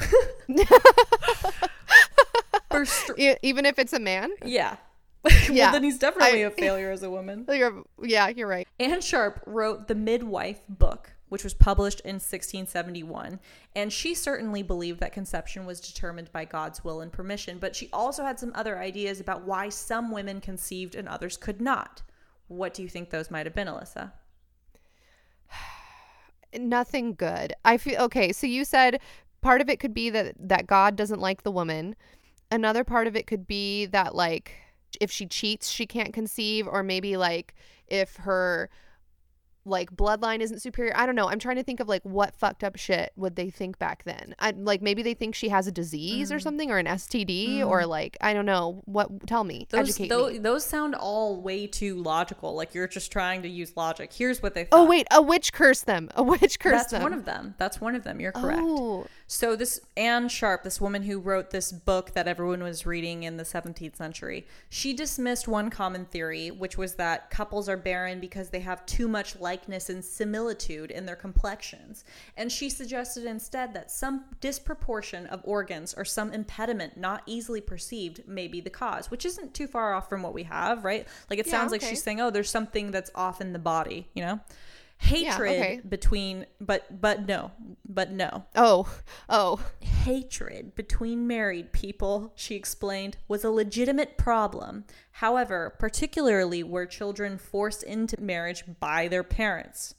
[2.84, 4.30] Str- E- even if it's a man?
[4.44, 4.76] yeah.
[5.48, 5.66] Yeah.
[5.66, 7.46] well, then he's definitely I- a failure as a woman.
[7.52, 8.66] You're, yeah, you're right.
[8.80, 13.40] Anne Sharp wrote the Midwife book, which was published in 1671,
[13.74, 17.88] and she certainly believed that conception was determined by God's will and permission, but she
[17.90, 22.02] also had some other ideas about why some women conceived and others could not.
[22.48, 24.12] What do you think those might have been, Alyssa?
[26.58, 27.54] nothing good.
[27.64, 28.30] I feel okay.
[28.34, 29.00] So you said
[29.40, 31.96] part of it could be that that God doesn't like the woman.
[32.50, 34.52] Another part of it could be that like
[35.00, 37.54] if she cheats, she can't conceive, or maybe like
[37.86, 38.68] if her
[39.64, 40.92] like bloodline isn't superior.
[40.96, 41.28] I don't know.
[41.28, 44.34] I'm trying to think of like what fucked up shit would they think back then.
[44.38, 46.42] I like maybe they think she has a disease or Mm.
[46.42, 48.82] something or an STD or like I don't know.
[48.86, 49.66] What tell me.
[49.70, 50.38] Those, Educate tho- me.
[50.38, 52.54] those sound all way too logical.
[52.54, 54.12] Like you're just trying to use logic.
[54.12, 56.08] Here's what they Oh wait, a witch cursed them.
[56.16, 57.00] A witch cursed That's them.
[57.00, 57.54] That's one of them.
[57.58, 58.20] That's one of them.
[58.20, 58.60] You're correct.
[58.62, 59.06] Oh.
[59.32, 63.38] So this Anne Sharp, this woman who wrote this book that everyone was reading in
[63.38, 68.50] the 17th century, she dismissed one common theory, which was that couples are barren because
[68.50, 72.04] they have too much likeness and similitude in their complexions.
[72.36, 78.28] And she suggested instead that some disproportion of organs or some impediment not easily perceived
[78.28, 81.08] may be the cause, which isn't too far off from what we have, right?
[81.30, 84.08] Like it Yeah, sounds like she's saying, "Oh, there's something that's off in the body,"
[84.12, 84.40] you know?
[85.02, 85.80] Hatred okay.
[85.86, 87.50] between but but no,
[87.88, 88.88] but no Oh.
[89.28, 89.60] Oh.
[89.80, 94.84] hatred between married people, she explained, was a legitimate problem.
[95.12, 99.94] However, particularly were children forced into marriage by their parents.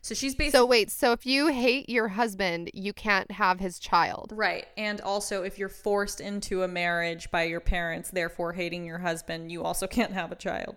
[0.00, 3.78] So she's basically So wait, so if you hate your husband, you can't have his
[3.78, 4.32] child.
[4.34, 4.66] right.
[4.76, 9.50] And also, if you're forced into a marriage by your parents, therefore hating your husband,
[9.52, 10.76] you also can't have a child.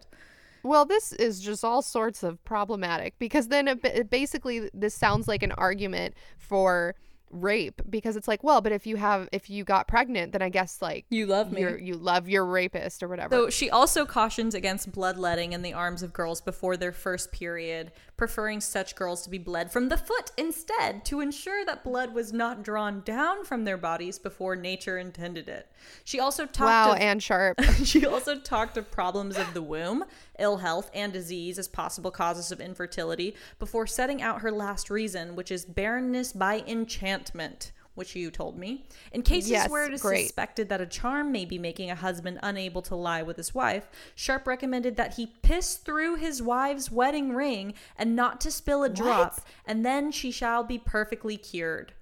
[0.64, 5.28] Well, this is just all sorts of problematic because then it, it basically this sounds
[5.28, 6.96] like an argument for
[7.34, 10.50] rape because it's like, well, but if you have if you got pregnant, then I
[10.50, 11.62] guess like You love me.
[11.62, 13.34] you love your rapist or whatever.
[13.36, 17.92] So she also cautions against bloodletting in the arms of girls before their first period,
[18.22, 22.32] preferring such girls to be bled from the foot instead to ensure that blood was
[22.32, 25.68] not drawn down from their bodies before nature intended it.
[26.04, 27.60] She also talked wow, of Anne Sharp.
[27.84, 30.06] she also talked of problems of the womb,
[30.38, 35.36] ill health, and disease as possible causes of infertility before setting out her last reason,
[35.36, 38.84] which is barrenness by enchantment, which you told me.
[39.12, 40.24] In cases Yes, where it is great.
[40.24, 43.88] suspected that a charm may be making a husband unable to lie with his wife,
[44.16, 48.90] Sharp recommended that he piss through his wife's wedding ring and not to spill a
[48.90, 51.94] drop, and then she shall be perfectly cured.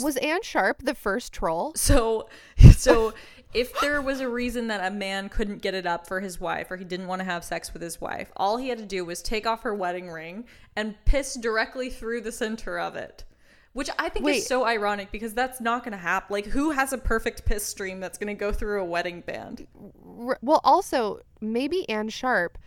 [0.00, 1.74] Was Anne Sharp the first troll?
[1.76, 2.30] So,
[2.70, 3.12] so
[3.52, 6.70] if there was a reason that a man couldn't get it up for his wife
[6.70, 9.04] or he didn't want to have sex with his wife, all he had to do
[9.04, 13.24] was take off her wedding ring and piss directly through the center of it.
[13.72, 14.38] Which I think Wait.
[14.38, 16.32] is so ironic because that's not going to happen.
[16.32, 19.66] Like, who has a perfect piss stream that's going to go through a wedding band?
[19.72, 22.58] Well, also maybe Anne Sharp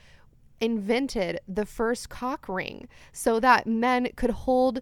[0.60, 4.82] invented the first cock ring so that men could hold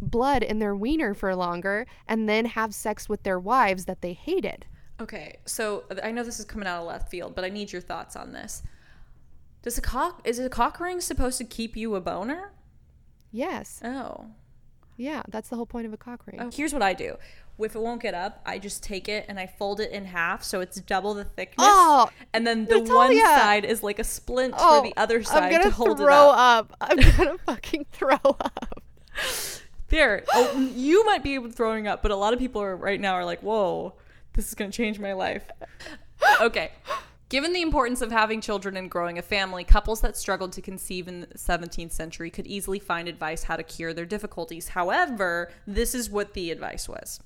[0.00, 4.12] blood in their wiener for longer and then have sex with their wives that they
[4.12, 4.66] hated.
[5.00, 7.82] Okay, so I know this is coming out of left field, but I need your
[7.82, 8.62] thoughts on this.
[9.62, 12.52] Does a cock is a cock ring supposed to keep you a boner?
[13.32, 13.80] Yes.
[13.84, 14.26] Oh.
[14.96, 16.38] Yeah, that's the whole point of a cock ring.
[16.40, 17.16] Oh, here's what I do.
[17.58, 20.42] If it won't get up, I just take it and I fold it in half
[20.42, 21.56] so it's double the thickness.
[21.68, 22.94] Oh, and then the Natalia!
[22.94, 25.98] one side is like a splint Oh, for the other I'm side gonna to hold
[25.98, 26.72] throw it up.
[26.72, 26.76] up.
[26.80, 28.82] I'm gonna fucking throw up.
[29.88, 30.24] There.
[30.34, 33.24] Oh, you might be throwing up, but a lot of people are right now are
[33.24, 33.94] like, "Whoa,
[34.34, 35.44] this is to change my life."
[36.40, 36.72] okay.
[37.28, 41.08] Given the importance of having children and growing a family, couples that struggled to conceive
[41.08, 44.68] in the 17th century could easily find advice how to cure their difficulties.
[44.68, 47.18] However, this is what the advice was.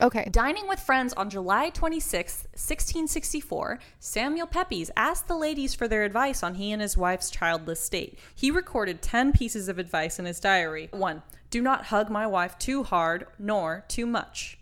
[0.00, 0.26] Okay.
[0.30, 6.42] Dining with friends on July 26, 1664, Samuel Pepys asked the ladies for their advice
[6.42, 8.18] on he and his wife's childless state.
[8.34, 10.88] He recorded 10 pieces of advice in his diary.
[10.92, 11.22] 1.
[11.50, 14.58] Do not hug my wife too hard nor too much.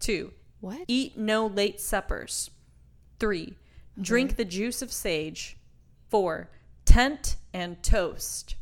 [0.00, 0.32] 2.
[0.60, 0.80] What?
[0.88, 2.50] Eat no late suppers.
[3.20, 3.54] 3.
[4.00, 4.36] Drink mm-hmm.
[4.36, 5.56] the juice of sage.
[6.08, 6.50] 4.
[6.84, 8.56] Tent and toast.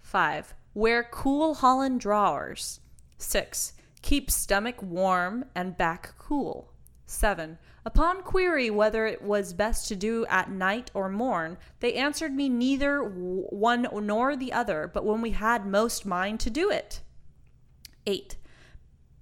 [0.00, 0.54] 5.
[0.74, 2.80] Wear cool Holland drawers.
[3.18, 3.74] 6.
[4.02, 6.72] Keep stomach warm and back cool.
[7.06, 7.58] 7.
[7.84, 12.48] Upon query whether it was best to do at night or morn, they answered me
[12.48, 17.00] neither one nor the other, but when we had most mind to do it.
[18.06, 18.36] 8.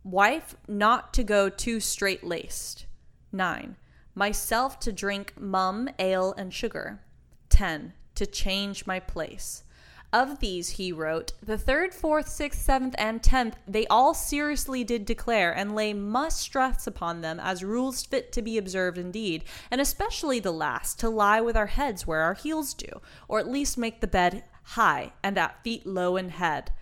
[0.05, 2.87] Wife not to go too straight laced.
[3.33, 3.77] 9.
[4.21, 7.01] Myself to drink mum, ale, and sugar.
[7.49, 7.95] 10.
[8.17, 9.65] To change my place.
[10.13, 15.07] Of these, he wrote, the third, fourth, sixth, seventh, and tenth, they all seriously did
[15.07, 19.81] declare and lay much stress upon them as rules fit to be observed indeed, and
[19.81, 23.79] especially the last, to lie with our heads where our heels do, or at least
[23.79, 26.75] make the bed high and at feet low in head.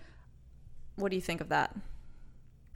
[0.96, 1.76] What do you think of that?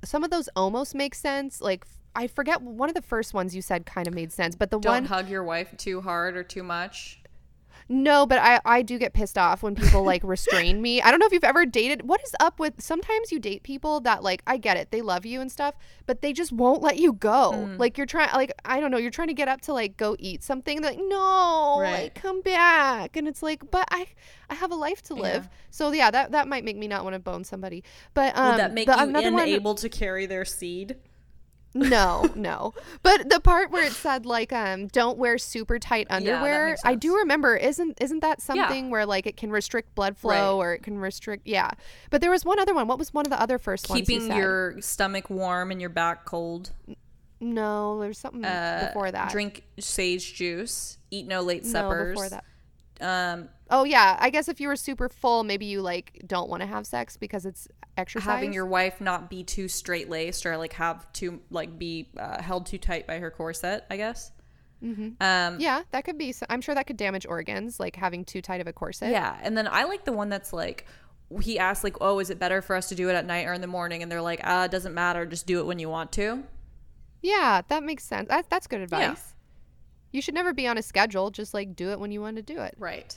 [0.05, 1.61] Some of those almost make sense.
[1.61, 1.85] Like
[2.15, 4.79] I forget one of the first ones you said kind of made sense, but the
[4.79, 7.23] one Don't one hug your wife too hard or too much.
[7.89, 11.03] No, but I I do get pissed off when people like restrain me.
[11.03, 12.09] I don't know if you've ever dated.
[12.09, 15.27] What is up with sometimes you date people that like I get it, they love
[15.27, 15.75] you and stuff,
[16.07, 17.53] but they just won't let you go.
[17.55, 17.79] Mm.
[17.79, 20.17] Like you're trying like I don't know, you're trying to get up to like go
[20.19, 20.81] eat something.
[20.81, 22.05] They're like no, Right.
[22.05, 24.07] like come back, and it's like, but I
[24.49, 25.45] I have a life to live.
[25.45, 25.59] Yeah.
[25.71, 27.85] So yeah, that that might make me not want to bone somebody.
[28.15, 30.97] But um, Would that make you unable to carry their seed?
[31.75, 32.75] No, no.
[33.03, 36.95] But the part where it said like um don't wear super tight underwear, makes I
[36.95, 40.67] do remember isn't isn't that something where like it can restrict blood flow Right.
[40.67, 41.71] or it can restrict yeah.
[42.11, 42.87] But there was one other one.
[42.89, 44.01] What was one of the other first ones?
[44.01, 44.37] you Keeping said?
[44.39, 46.71] your stomach warm and your back cold.
[47.41, 49.31] No, there's something Uh, before that.
[49.33, 50.99] Drink sage juice.
[51.11, 52.17] Eat no late suppers.
[52.17, 52.45] no, before that.
[53.01, 56.61] Um, Oh yeah, I guess if you were super full, maybe you like don't want
[56.61, 57.67] to have sex because it's
[57.97, 58.31] exercise.
[58.31, 62.43] having your wife not be too straight laced or like have too like be uh,
[62.43, 63.87] held too tight by her corset.
[63.91, 64.31] I guess.
[64.83, 66.35] Um, yeah, that could be.
[66.51, 69.11] I'm sure that could damage organs, like having too tight of a corset.
[69.11, 70.87] Yeah, and then I like the one that's like
[71.41, 73.53] he asked like, "Oh, is it better for us to do it at night or
[73.53, 75.25] in the morning?" And they're like, "Ah, it doesn't matter.
[75.25, 76.43] Just do it when you want to."
[77.23, 78.29] Yeah, that makes sense.
[78.29, 79.01] That, that's good advice.
[79.01, 79.17] Yeah.
[80.11, 81.31] You should never be on a schedule.
[81.31, 82.75] Just like do it when you want to do it.
[82.77, 83.17] Right.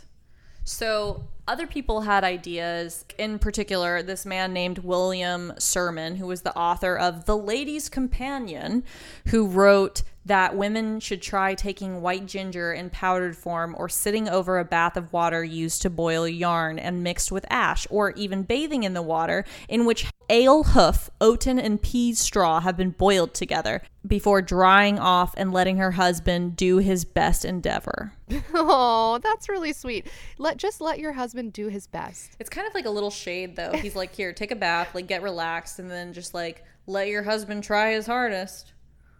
[0.66, 3.05] So other people had ideas.
[3.20, 8.84] In particular, this man named William Sermon, who was the author of The Lady's Companion,
[9.28, 14.57] who wrote that women should try taking white ginger in powdered form or sitting over
[14.57, 18.82] a bath of water used to boil yarn and mixed with ash, or even bathing
[18.82, 23.82] in the water in which ale hoof, oaten, and peas straw have been boiled together
[24.06, 28.14] before drying off and letting her husband do his best endeavor.
[28.54, 30.08] Oh, that's really sweet.
[30.38, 32.36] Let just let your husband do his best.
[32.40, 33.72] It's kind of like a little shade though.
[33.74, 37.24] He's like, "Here, take a bath, like get relaxed and then just like let your
[37.24, 38.74] husband try his hardest."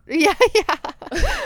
[0.10, 0.76] Yeah, yeah.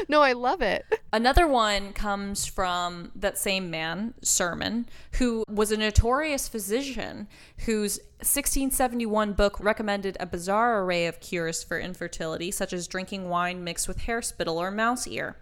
[0.09, 0.85] no, I love it.
[1.13, 7.29] Another one comes from that same man, Sermon, who was a notorious physician
[7.65, 13.63] whose 1671 book recommended a bizarre array of cures for infertility, such as drinking wine
[13.63, 15.37] mixed with hair spittle or mouse ear.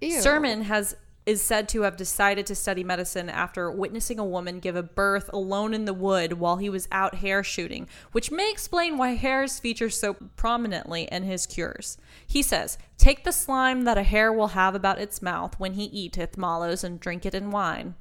[0.00, 0.20] Ew.
[0.20, 0.96] Sermon has
[1.26, 5.28] is said to have decided to study medicine after witnessing a woman give a birth
[5.32, 9.58] alone in the wood while he was out hare shooting, which may explain why hares
[9.58, 11.98] feature so prominently in his cures.
[12.24, 15.84] He says, Take the slime that a hare will have about its mouth when he
[15.84, 17.96] eateth mallows and drink it in wine.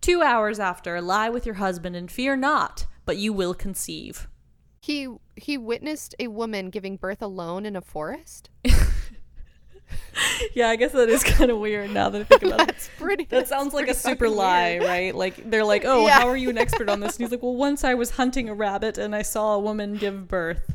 [0.00, 4.28] Two hours after, lie with your husband and fear not, but you will conceive.
[4.80, 8.50] He he witnessed a woman giving birth alone in a forest.
[10.54, 12.66] Yeah, I guess that is kind of weird now that I think about it.
[12.68, 13.24] That's pretty.
[13.24, 14.84] That sounds like a super lie, weird.
[14.84, 15.14] right?
[15.14, 16.20] Like they're like, "Oh, Yeah.
[16.20, 18.48] how are you an expert on this?" And he's like, "Well, once I was hunting
[18.48, 20.72] a rabbit and I saw a woman give birth."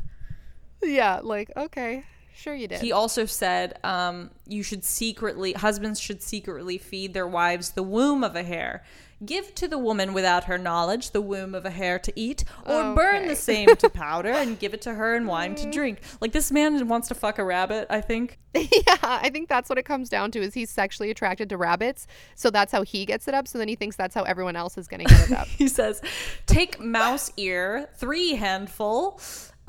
[0.82, 2.04] Yeah, like okay,
[2.34, 2.80] sure you did.
[2.80, 8.22] He also said, um, "You should secretly husbands should secretly feed their wives the womb
[8.24, 8.84] of a hare."
[9.24, 12.80] Give to the woman without her knowledge the womb of a hare to eat, or
[12.80, 15.72] oh, burn the same to powder and give it to her in wine to mm.
[15.72, 16.00] drink.
[16.20, 18.38] Like this man wants to fuck a rabbit, I think.
[18.54, 20.40] yeah, I think that's what it comes down to.
[20.40, 23.46] Is he's sexually attracted to rabbits, so that's how he gets it up.
[23.46, 25.46] So then he thinks that's how everyone else is going to get it up.
[25.58, 26.00] he says,
[26.46, 29.20] Take mouse ear, three handful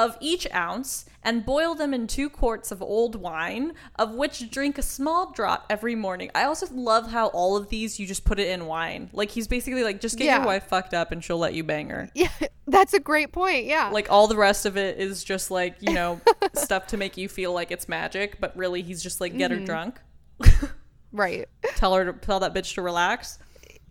[0.01, 4.77] of each ounce, and boil them in two quarts of old wine, of which drink
[4.77, 6.31] a small draught every morning.
[6.33, 9.09] I also love how all of these you just put it in wine.
[9.13, 10.37] Like he's basically like, just get Yeah.
[10.37, 12.09] your wife fucked up and she'll let you bang her.
[12.15, 12.29] yeah,
[12.67, 13.65] that's a great point.
[13.65, 16.19] Yeah, Like all the rest of it is just like, you know,
[16.53, 19.57] stuff to make you feel like it's magic, but really he's just like, get her
[19.57, 19.65] mm-hmm.
[19.65, 19.99] drunk.
[21.11, 21.47] right.
[21.75, 23.37] Tell her to tell that bitch to relax.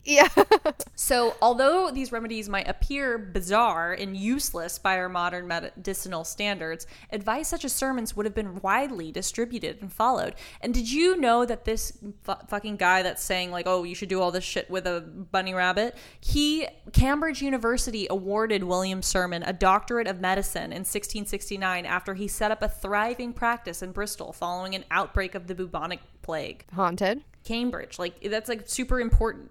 [0.05, 0.28] Yeah,
[1.01, 7.48] So, although these remedies might appear bizarre and useless by our modern medicinal standards, advice
[7.48, 10.34] such as Sermon's would have been widely distributed and followed.
[10.61, 14.11] And did you know that this fu- fucking guy that's saying, like, oh, you should
[14.11, 19.55] do all this shit with a bunny rabbit, he, Cambridge University awarded William Sermon a
[19.55, 24.74] doctorate of medicine in 1669 after he set up a thriving practice in Bristol following
[24.74, 26.66] an outbreak of the bubonic plague.
[26.74, 27.24] haunted.
[27.42, 29.51] Cambridge, like, that's like super important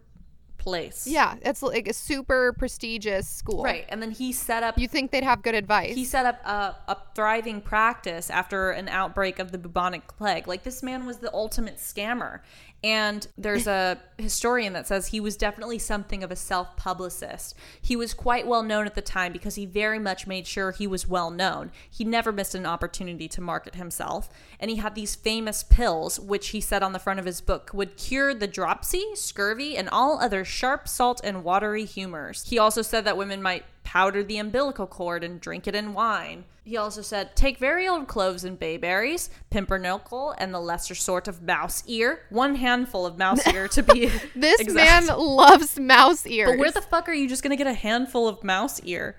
[0.60, 1.08] place.
[1.08, 3.64] Yeah, it's like a super prestigious school.
[3.64, 3.86] Right.
[3.90, 5.96] And then he set up You think they'd have good advice?
[5.96, 10.48] he set up a, a thriving practice after an outbreak of the bubonic plague.
[10.48, 12.42] Like this man was the ultimate scammer.
[12.84, 17.56] And there's a historian that says he was definitely something of a self publicist.
[17.82, 20.88] He was quite well known at the time because he very much made sure he
[20.88, 21.72] was well known.
[21.90, 24.30] He never missed an opportunity to market himself.
[24.62, 27.72] And he had these famous pills, which he said on the front of his book
[27.74, 32.50] would cure the dropsy, scurvy, and all other sharp, salt, and watery humors.
[32.50, 36.46] He also said that women might powder the umbilical cord and drink it in wine.
[36.64, 41.42] He also said, take very old cloves and bayberries, pumpernickel, and the lesser sort of
[41.42, 42.20] mouse ear.
[42.30, 45.08] One handful of mouse ear to be This exact.
[45.08, 46.52] man loves mouse ears.
[46.52, 49.16] But where the fuck are you just gonna get a handful of mouse ear?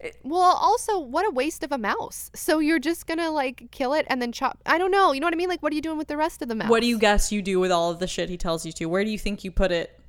[0.00, 2.30] Eh, well, also, what a waste of a mouse.
[2.34, 4.58] So you're just gonna like kill it and then chop.
[4.64, 5.12] I don't know.
[5.12, 5.50] You know what I mean?
[5.50, 6.70] Like, what are you doing with the rest of the mouse?
[6.70, 8.86] What do you guess you do with all of the shit he tells you to?
[8.86, 10.00] Where do you think you put it?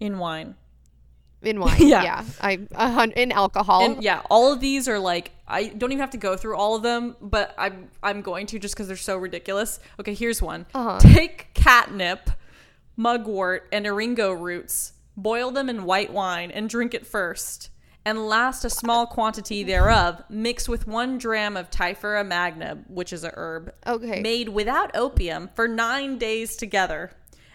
[0.00, 0.56] In wine.
[1.42, 1.74] In wine?
[1.86, 2.02] Yeah.
[2.02, 2.24] yeah.
[2.40, 3.84] I a in alcohol.
[3.84, 6.74] And yeah, all of these are like I don't even have to go through all
[6.74, 9.80] of them, but I'm I'm going to just because they're so ridiculous.
[10.00, 10.66] Okay, here's one.
[10.74, 10.98] Uh-huh.
[11.00, 12.30] Take catnip,
[12.96, 17.70] mugwort, and eringo roots, boil them in white wine, and drink it first.
[18.04, 23.22] And last, a small quantity thereof, mix with one dram of Typhora magna, which is
[23.22, 24.20] a herb, Okay.
[24.20, 27.12] made without opium, for nine days together.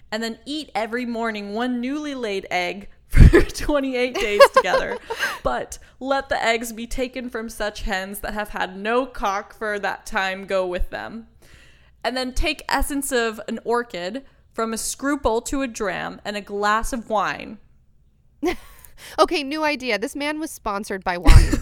[0.09, 2.87] And then eat every morning one newly laid egg
[3.55, 4.97] 28 days together.
[5.43, 9.79] But let the eggs be taken from such hens that have had no cock for
[9.79, 11.27] that time go with them.
[12.03, 16.41] And then take essence of an orchid from a scruple to a dram and a
[16.41, 17.59] glass of wine.
[19.19, 19.99] Okay, new idea.
[19.99, 21.53] This man was sponsored by wine.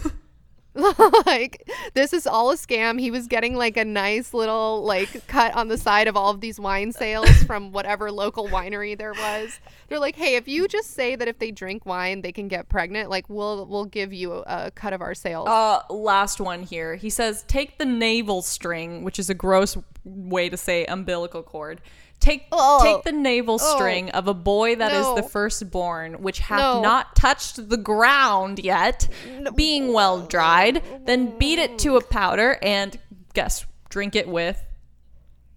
[1.26, 3.00] like this is all a scam.
[3.00, 6.40] He was getting like a nice little like cut on the side of all of
[6.40, 9.58] these wine sales from whatever local winery there was.
[9.88, 12.68] They're like, "Hey, if you just say that if they drink wine, they can get
[12.68, 16.96] pregnant, like we'll we'll give you a cut of our sales." Uh, last one here.
[16.96, 21.80] He says, take the navel string, which is a gross way to say umbilical cord.
[22.20, 22.80] Take Oh.
[22.82, 23.76] take the navel Oh.
[23.76, 25.28] string of a boy that is the No.
[25.28, 26.80] firstborn, which hath No.
[26.82, 29.08] not touched the ground yet,
[29.54, 30.82] being well dried.
[31.06, 32.10] Then beat it to a mm.
[32.10, 32.98] powder and
[33.34, 34.60] guess drink it with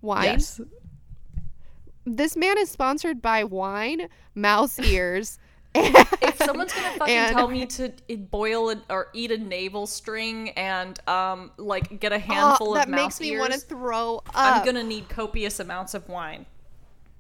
[0.02, 0.26] wine.
[0.26, 0.62] yes.
[2.06, 5.38] This man is sponsored by wine, mouse ears.
[5.76, 10.50] If someone's gonna fucking And- tell me to boil it or eat a navel string
[10.52, 14.32] and um like get a handful Oh, of that makes me want to throw up.
[14.36, 16.46] I'm gonna need copious amounts of wine.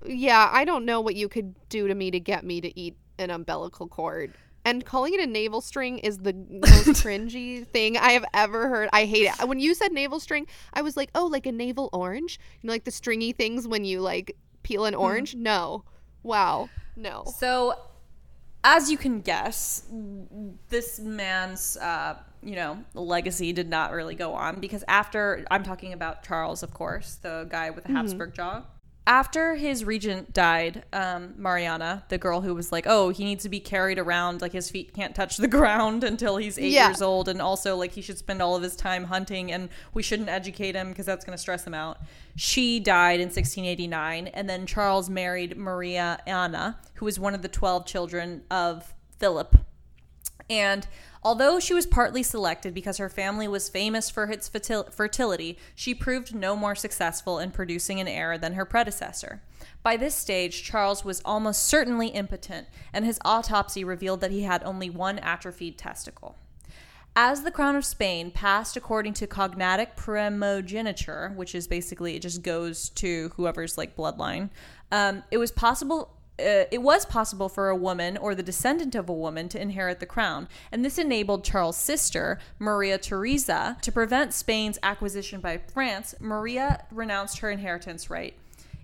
[0.05, 2.95] Yeah, I don't know what you could do to me to get me to eat
[3.17, 4.33] an umbilical cord.
[4.65, 8.89] And calling it a navel string is the most cringy thing I have ever heard.
[8.93, 9.47] I hate it.
[9.47, 12.39] When you said navel string, I was like, oh, like a navel orange?
[12.61, 15.35] You know, like the stringy things when you like peel an orange?
[15.35, 15.83] No.
[16.23, 16.69] Wow.
[16.95, 17.23] No.
[17.37, 17.73] So,
[18.63, 19.83] as you can guess,
[20.69, 25.93] this man's, uh, you know, legacy did not really go on because after I'm talking
[25.93, 28.63] about Charles, of course, the guy with the Habsburg jaw.
[29.09, 33.49] After his regent died, um, Mariana, the girl who was like, "Oh, he needs to
[33.49, 36.89] be carried around, like his feet can't touch the ground until he's eight Yeah.
[36.89, 40.03] years old, and also like he should spend all of his time hunting, and we
[40.03, 41.97] shouldn't educate him because that's going to stress him out."
[42.35, 47.47] She died in 1689, and then Charles married Maria Anna, who was one of the
[47.49, 49.55] 12 children of Philip.
[50.51, 50.87] And
[51.29, 55.93] although she was partly selected because her family was famous for its fertil- fertility, she
[55.93, 59.39] proved no more successful in producing an heir than her predecessor.
[59.83, 64.63] By this stage, Charles was almost certainly impotent, and his autopsy revealed that he had
[64.63, 66.35] only one atrophied testicle.
[67.15, 72.41] As the crown of Spain passed according to cognatic primogeniture, which is basically it just
[72.41, 74.49] goes to whoever's like bloodline,
[74.91, 76.11] um, it was possible.
[76.39, 79.99] Uh, it was possible for a woman or the descendant of a woman to inherit
[79.99, 86.15] the crown, and this enabled Charles' sister, Maria Theresa, to prevent Spain's acquisition by France.
[86.19, 88.35] Maria renounced her inheritance right.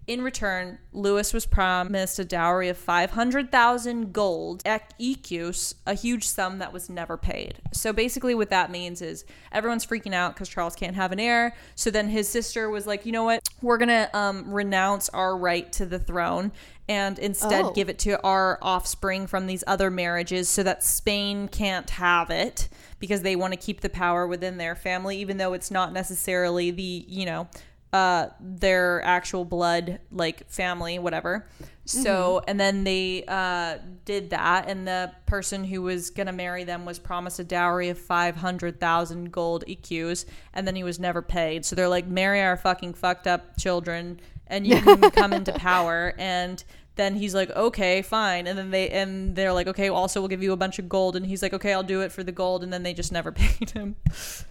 [0.08, 6.72] In return, Louis was promised a dowry of 500,000 gold écus, a huge sum that
[6.72, 7.56] was never paid.
[7.72, 11.56] So basically, what that means is everyone's freaking out because Charles can't have an heir.
[11.74, 13.42] So then his sister was like, you know what?
[13.64, 16.52] We're going to um, renounce our right to the throne
[16.88, 17.72] and instead Oh.
[17.72, 22.70] give it to our offspring from these other marriages so that Spain can't have it
[23.00, 26.72] because they want to keep the power within their family, even though it's not necessarily
[26.72, 27.48] the, you know,
[27.94, 31.48] uh, their actual blood, like family, whatever.
[31.88, 36.84] So, and then they uh, did that, and the person who was gonna marry them
[36.84, 41.22] was promised a dowry of five hundred thousand gold écus, and then he was never
[41.22, 41.64] paid.
[41.64, 46.14] So they're like, marry our fucking fucked up children, and you can come into power.
[46.18, 46.64] And
[46.96, 48.48] then he's like, okay, fine.
[48.48, 51.16] And then they and they're like, okay, also we'll give you a bunch of gold.
[51.16, 52.64] And he's like, okay, I'll do it for the gold.
[52.64, 53.96] And then they just never paid him.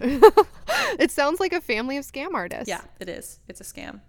[0.98, 2.68] It sounds like a family of scam artists.
[2.68, 3.40] Yeah, it is.
[3.48, 4.00] It's a scam.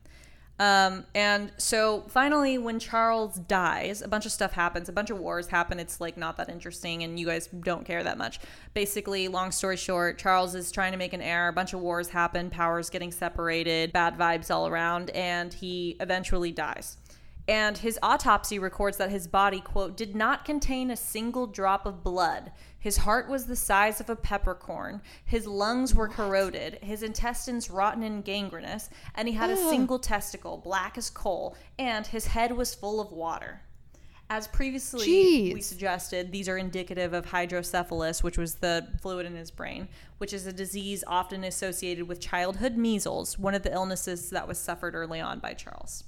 [0.57, 4.87] Um, and so finally, when Charles dies, a bunch of stuff happens.
[4.87, 5.79] A bunch of wars happen.
[5.79, 8.39] It's like not that interesting, and you guys don't care that much.
[8.73, 11.49] Basically, long story short, Charles is trying to make an heir.
[11.49, 12.49] A bunch of wars happen.
[12.49, 13.91] Powers getting separated.
[13.91, 16.97] Bad vibes all around, and he eventually dies.
[17.47, 22.03] And his autopsy records that his body, quote, did not contain a single drop of
[22.03, 22.51] blood.
[22.85, 25.01] His heart was the size of a peppercorn.
[25.25, 30.57] His lungs were corroded, his intestines rotten and gangrenous, and he had a single testicle,
[30.57, 33.61] black as coal, and his head was full of water.
[34.29, 35.53] As previously Jeez.
[35.55, 39.87] we suggested, these are indicative of hydrocephalus, which was the fluid in his brain,
[40.19, 44.59] which is a disease often associated with childhood measles, one of the illnesses that was
[44.59, 46.03] suffered early on by Charles.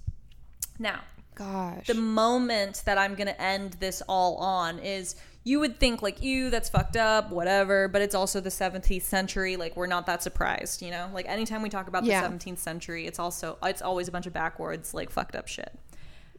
[0.77, 0.99] Now,
[1.33, 1.87] Gosh.
[1.87, 5.15] the moment that I'm going to end this all on is
[5.47, 9.55] you would think like ew that's fucked up whatever but it's also the 17th century
[9.55, 12.27] like we're not that surprised you know like anytime we talk about Yeah.
[12.27, 15.73] the 17th century it's also it's always a bunch of backwards like fucked up shit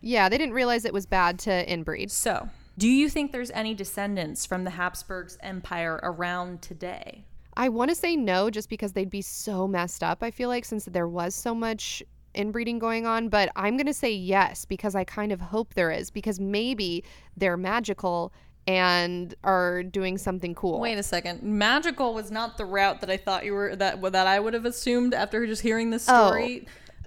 [0.01, 2.11] yeah, they didn't realize it was bad to inbreed.
[2.13, 7.25] so do you think there's any descendants from the habsburgs empire around today
[7.57, 10.65] I want to say no just because they'd be so messed up, I feel like,
[10.65, 13.29] since there was so much inbreeding going on.
[13.29, 17.03] But I'm going to say yes because I kind of hope there is because maybe
[17.37, 18.33] they're magical
[18.69, 20.79] and are doing something cool.
[20.79, 24.27] wait a second magical was not the route that i thought you were that that
[24.27, 26.27] i would have assumed after just hearing this Oh.
[26.29, 26.67] story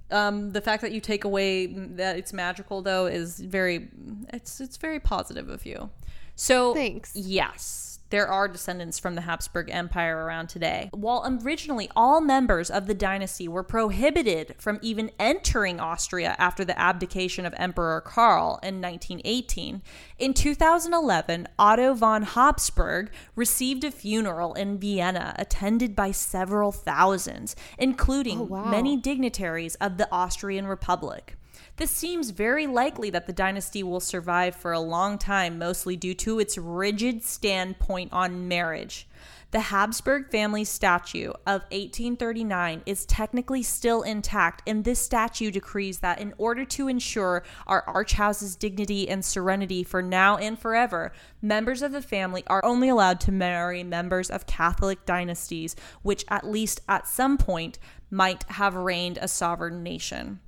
[0.10, 3.88] um, the fact that you take away that it's magical though is very
[4.34, 5.90] it's it's very positive of you
[6.36, 7.16] so Thanks.
[7.16, 10.90] yes there are descendants from the Habsburg Empire around today.
[10.94, 16.80] While originally all members of the dynasty were prohibited from even entering Austria after the
[16.80, 19.82] abdication of Emperor Karl in 1918,
[20.20, 28.40] in 2011, Otto von Habsburg received a funeral in Vienna attended by several thousands, including
[28.42, 28.66] Oh, wow.
[28.66, 31.36] many dignitaries of the Austrian Republic.
[31.82, 36.14] This seems very likely that the dynasty will survive for a long time, mostly due
[36.14, 39.08] to its rigid standpoint on marriage.
[39.50, 46.20] The Habsburg family statue of 1839 is technically still intact, and this statue decrees that
[46.20, 51.94] in order to ensure our archhouse's dignity and serenity for now and forever, members of
[51.94, 57.08] the family are only allowed to marry members of Catholic dynasties, which at least at
[57.08, 57.80] some point
[58.12, 60.42] might have reigned a sovereign nation.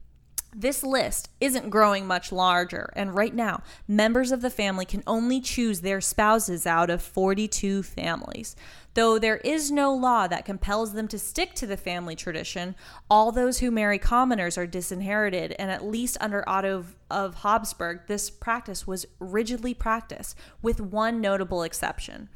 [0.55, 5.41] This list isn't growing much larger, and right now, members of the family can only
[5.41, 8.55] choose their spouses out of 42 families.
[8.93, 12.75] Though there is no law that compels them to stick to the family tradition,
[13.09, 18.29] all those who marry commoners are disinherited, and at least under Otto of Habsburg, this
[18.29, 22.29] practice was rigidly practiced, with one notable exception.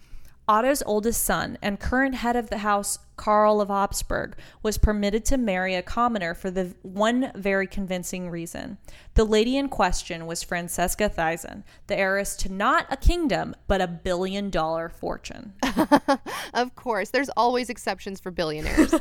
[0.48, 5.38] Otto's oldest son and current head of the house, Karl of Habsburg, was permitted to
[5.38, 8.78] marry a commoner for the one very convincing reason.
[9.16, 13.88] The lady in question was Francesca Thyssen, the heiress to not a kingdom, but a
[13.88, 15.54] billion dollar fortune.
[16.54, 18.94] Of course, there's always exceptions for billionaires.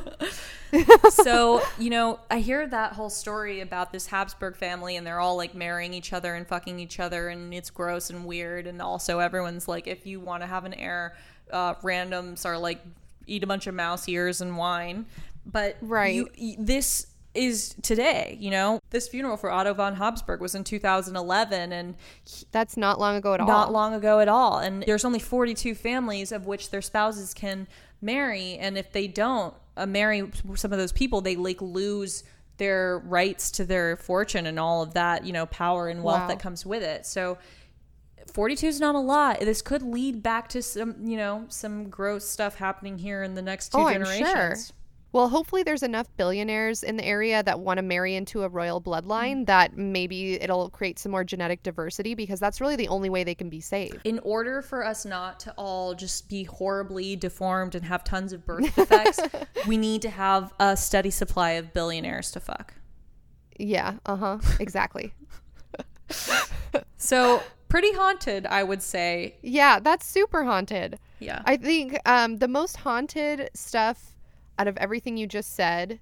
[1.11, 5.37] so, you know, I hear that whole story about this Habsburg family and they're all
[5.37, 8.67] like marrying each other and fucking each other and it's gross and weird.
[8.67, 11.17] And also, everyone's like, if you want to have an heir,
[11.51, 12.83] uh, randoms are like,
[13.27, 15.07] eat a bunch of mouse ears and wine.
[15.45, 16.15] But Right.
[16.15, 18.81] you, this is today, you know?
[18.91, 21.95] This funeral for Otto von Habsburg was in 2011 and
[22.51, 23.47] That's not long ago at all.
[23.47, 24.59] not long ago at all.
[24.59, 27.69] And there's only 42 families of which their spouses can
[28.01, 28.55] marry.
[28.57, 32.25] And if they don't uh, marry some of those people, they like lose
[32.57, 36.29] their rights to their fortune and all of that, you know, power and wealth Wow.
[36.29, 37.05] that comes with it.
[37.05, 37.37] So
[38.33, 39.41] 42 is not a lot.
[39.41, 43.43] This could lead back to some, you know, some gross stuff happening here in the
[43.43, 44.29] next two Oh, I'm generations.
[44.31, 44.57] sure.
[45.13, 48.83] Well, hopefully there's enough billionaires in the area that want to marry into a royal
[48.83, 53.25] bloodline that maybe it'll create some more genetic diversity because that's really the only way
[53.25, 53.99] they can be saved.
[54.05, 58.45] in order for us not to all just be horribly deformed and have tons of
[58.45, 59.21] birth defects,
[59.67, 62.75] we need to have a steady supply of billionaires to fuck.
[63.59, 64.39] Yeah, uh-huh.
[64.61, 65.15] Exactly.
[66.99, 69.37] So, pretty haunted, I would say.
[69.43, 70.99] yeah, that's super haunted.
[71.19, 71.43] Yeah.
[71.45, 74.15] I think um, the most haunted stuff
[74.59, 76.01] out of everything you just said.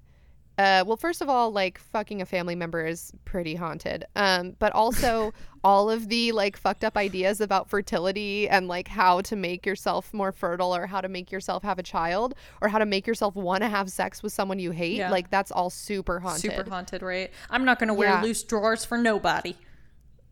[0.57, 4.05] Uh, well, first of all, like fucking a family member is pretty haunted.
[4.15, 5.33] Um, but also
[5.65, 10.13] all of the like fucked up ideas about fertility and like how to make yourself
[10.13, 13.35] more fertile or how to make yourself have a child or how to make yourself
[13.35, 14.95] want to have sex with someone you hate.
[14.95, 15.11] Yeah.
[15.11, 16.51] Like that's all super haunted.
[16.53, 17.31] Super haunted, right?
[17.49, 18.21] I'm not going to wear Yeah.
[18.21, 19.57] loose drawers for nobody.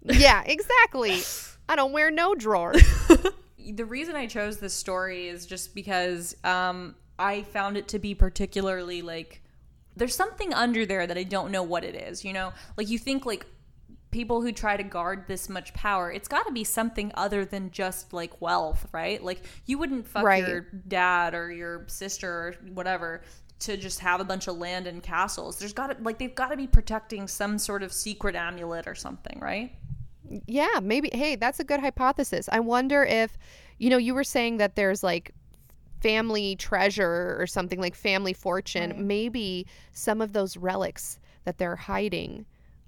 [0.05, 1.21] Yeah, exactly.
[1.67, 2.83] I don't wear no drawers.
[3.65, 8.13] The reason I chose this story is just because um, I found it to be
[8.13, 9.41] particularly like
[9.95, 12.51] there's something under there that I don't know what it is, you know?
[12.75, 13.45] Like you think like
[14.11, 17.71] people who try to guard this much power, it's got to be something other than
[17.71, 19.23] just like wealth, right?
[19.23, 20.45] Like you wouldn't fuck Right.
[20.45, 23.21] your dad or your sister or whatever
[23.59, 25.57] to just have a bunch of land and castles.
[25.57, 28.95] There's got to like they've got to be protecting some sort of secret amulet or
[28.95, 29.71] something, right?
[30.47, 31.09] Yeah, maybe.
[31.13, 32.49] Hey, that's a good hypothesis.
[32.51, 33.37] I wonder if,
[33.77, 35.33] you know, you were saying that there's like
[36.01, 38.91] family treasure or something like family fortune.
[38.91, 38.99] Right.
[38.99, 42.45] Maybe some of those relics that they're hiding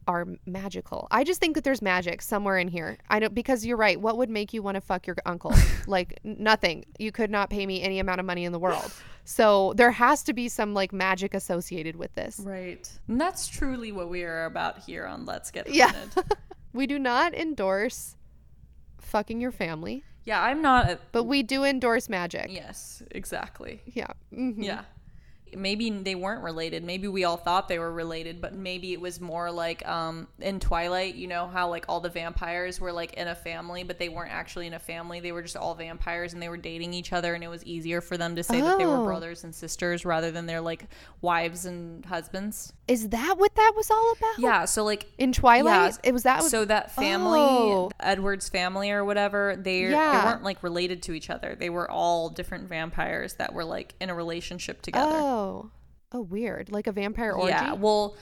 [0.08, 1.08] are magical.
[1.12, 2.98] I just think that there's magic somewhere in here.
[3.10, 4.00] I don't because you're right.
[4.00, 5.54] What would make you want to fuck your uncle?
[5.88, 6.86] like nothing.
[7.00, 8.92] You could not pay me any amount of money in the world.
[9.24, 12.40] So there has to be some like magic associated with this.
[12.40, 12.88] Right.
[13.08, 15.92] And that's truly what we are about here on Let's Get Yeah.
[16.76, 18.16] We do not endorse
[19.00, 22.48] fucking your family, yeah, I'm not a, but we do endorse magic.
[22.50, 23.82] Yes, exactly.
[23.86, 24.08] Yeah.
[24.34, 24.56] mhm.
[24.64, 24.82] Yeah.
[25.56, 26.84] Maybe they weren't related.
[26.84, 30.60] Maybe we all thought they were related, but maybe it was more like um, in
[30.60, 34.10] Twilight, you know, how like all the vampires were like in a family, but they
[34.10, 35.20] weren't actually in a family.
[35.22, 38.02] They were just all vampires and they were dating each other, and it was easier
[38.02, 39.06] for them to say that they were Oh.
[39.06, 40.88] brothers and sisters rather than their like
[41.22, 42.74] wives and husbands.
[42.88, 44.38] Is that what that was all about?
[44.40, 44.66] Yeah.
[44.66, 46.44] So, like, In Twilight, Yeah, it was that.
[46.44, 47.90] Was, so that family, Oh.
[48.00, 50.20] Edward's family or whatever, they Yeah.
[50.22, 51.56] they weren't like related to each other.
[51.56, 55.16] They were all different vampires that were like in a relationship together.
[55.16, 55.72] oh,
[56.12, 56.72] oh, weird.
[56.72, 57.50] Like a vampire orgy.
[57.50, 58.16] Yeah, well,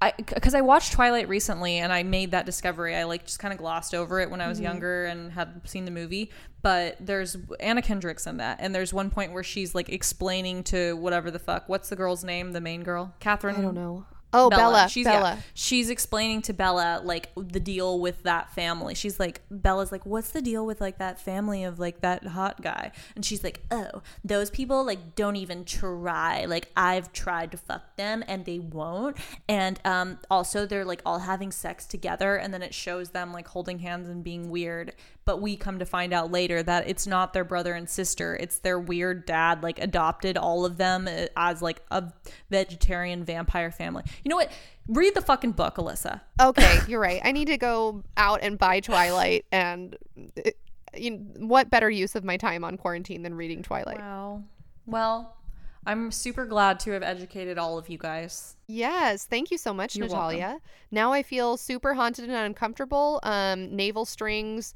[0.00, 2.94] I because I watched Twilight recently and I made that discovery.
[2.94, 4.64] I like just kind of glossed over it when I was mm-hmm.
[4.64, 6.30] younger and had seen the movie.
[6.62, 10.94] But there's Anna Kendrick's in that, and there's one point where she's like explaining to
[10.94, 11.68] whatever the fuck.
[11.68, 12.52] What's the girl's name?
[12.52, 13.56] The main girl, Catherine.
[13.56, 14.06] I don't know.
[14.32, 14.88] Oh, Bella.
[14.90, 15.36] She's Bella.
[15.36, 18.94] yeah, she's explaining to Bella like the deal with that family.
[18.94, 22.60] She's like Bella's like, "What's the deal with like that family of like that hot
[22.60, 26.44] guy?" And she's like, "Oh, those people like don't even try.
[26.44, 29.16] Like I've tried to fuck them and they won't.
[29.48, 33.48] And um also they're like all having sex together and then it shows them like
[33.48, 34.92] holding hands and being weird.
[35.28, 38.34] But we come to find out later that it's not their brother and sister.
[38.40, 42.10] It's their weird dad like adopted all of them uh, as like a
[42.48, 44.04] vegetarian vampire family.
[44.24, 44.50] You know what?
[44.86, 46.22] Read the fucking book, Alyssa.
[46.40, 47.20] Okay, you're right.
[47.22, 50.50] I need to go out and buy Twilight, and uh,
[50.96, 53.98] you what better use of my time on quarantine than reading Twilight?
[53.98, 54.44] Wow.
[54.86, 55.36] Well,
[55.84, 58.56] I'm super glad to have educated all of you guys.
[58.66, 60.60] Yes, thank you so much, You're Natalia.
[60.90, 63.20] Now I feel super haunted and uncomfortable.
[63.22, 64.74] Um, navel strings,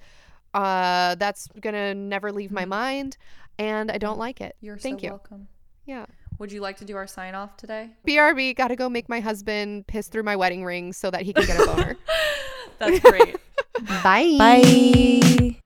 [0.55, 3.17] uh, that's gonna never leave my mind,
[3.59, 4.57] and I don't like it.
[4.57, 4.67] Mm-hmm.
[4.67, 5.11] You're thank so you.
[5.11, 5.49] welcome.
[5.87, 6.07] Yeah.
[6.39, 7.91] Would you like to do our sign off today?
[8.07, 11.47] BRB, gotta go make my husband piss through my wedding ring so that he can
[11.47, 11.97] get a boner.
[12.79, 13.37] That's great.
[14.03, 14.37] Bye.
[14.39, 15.59] Bye.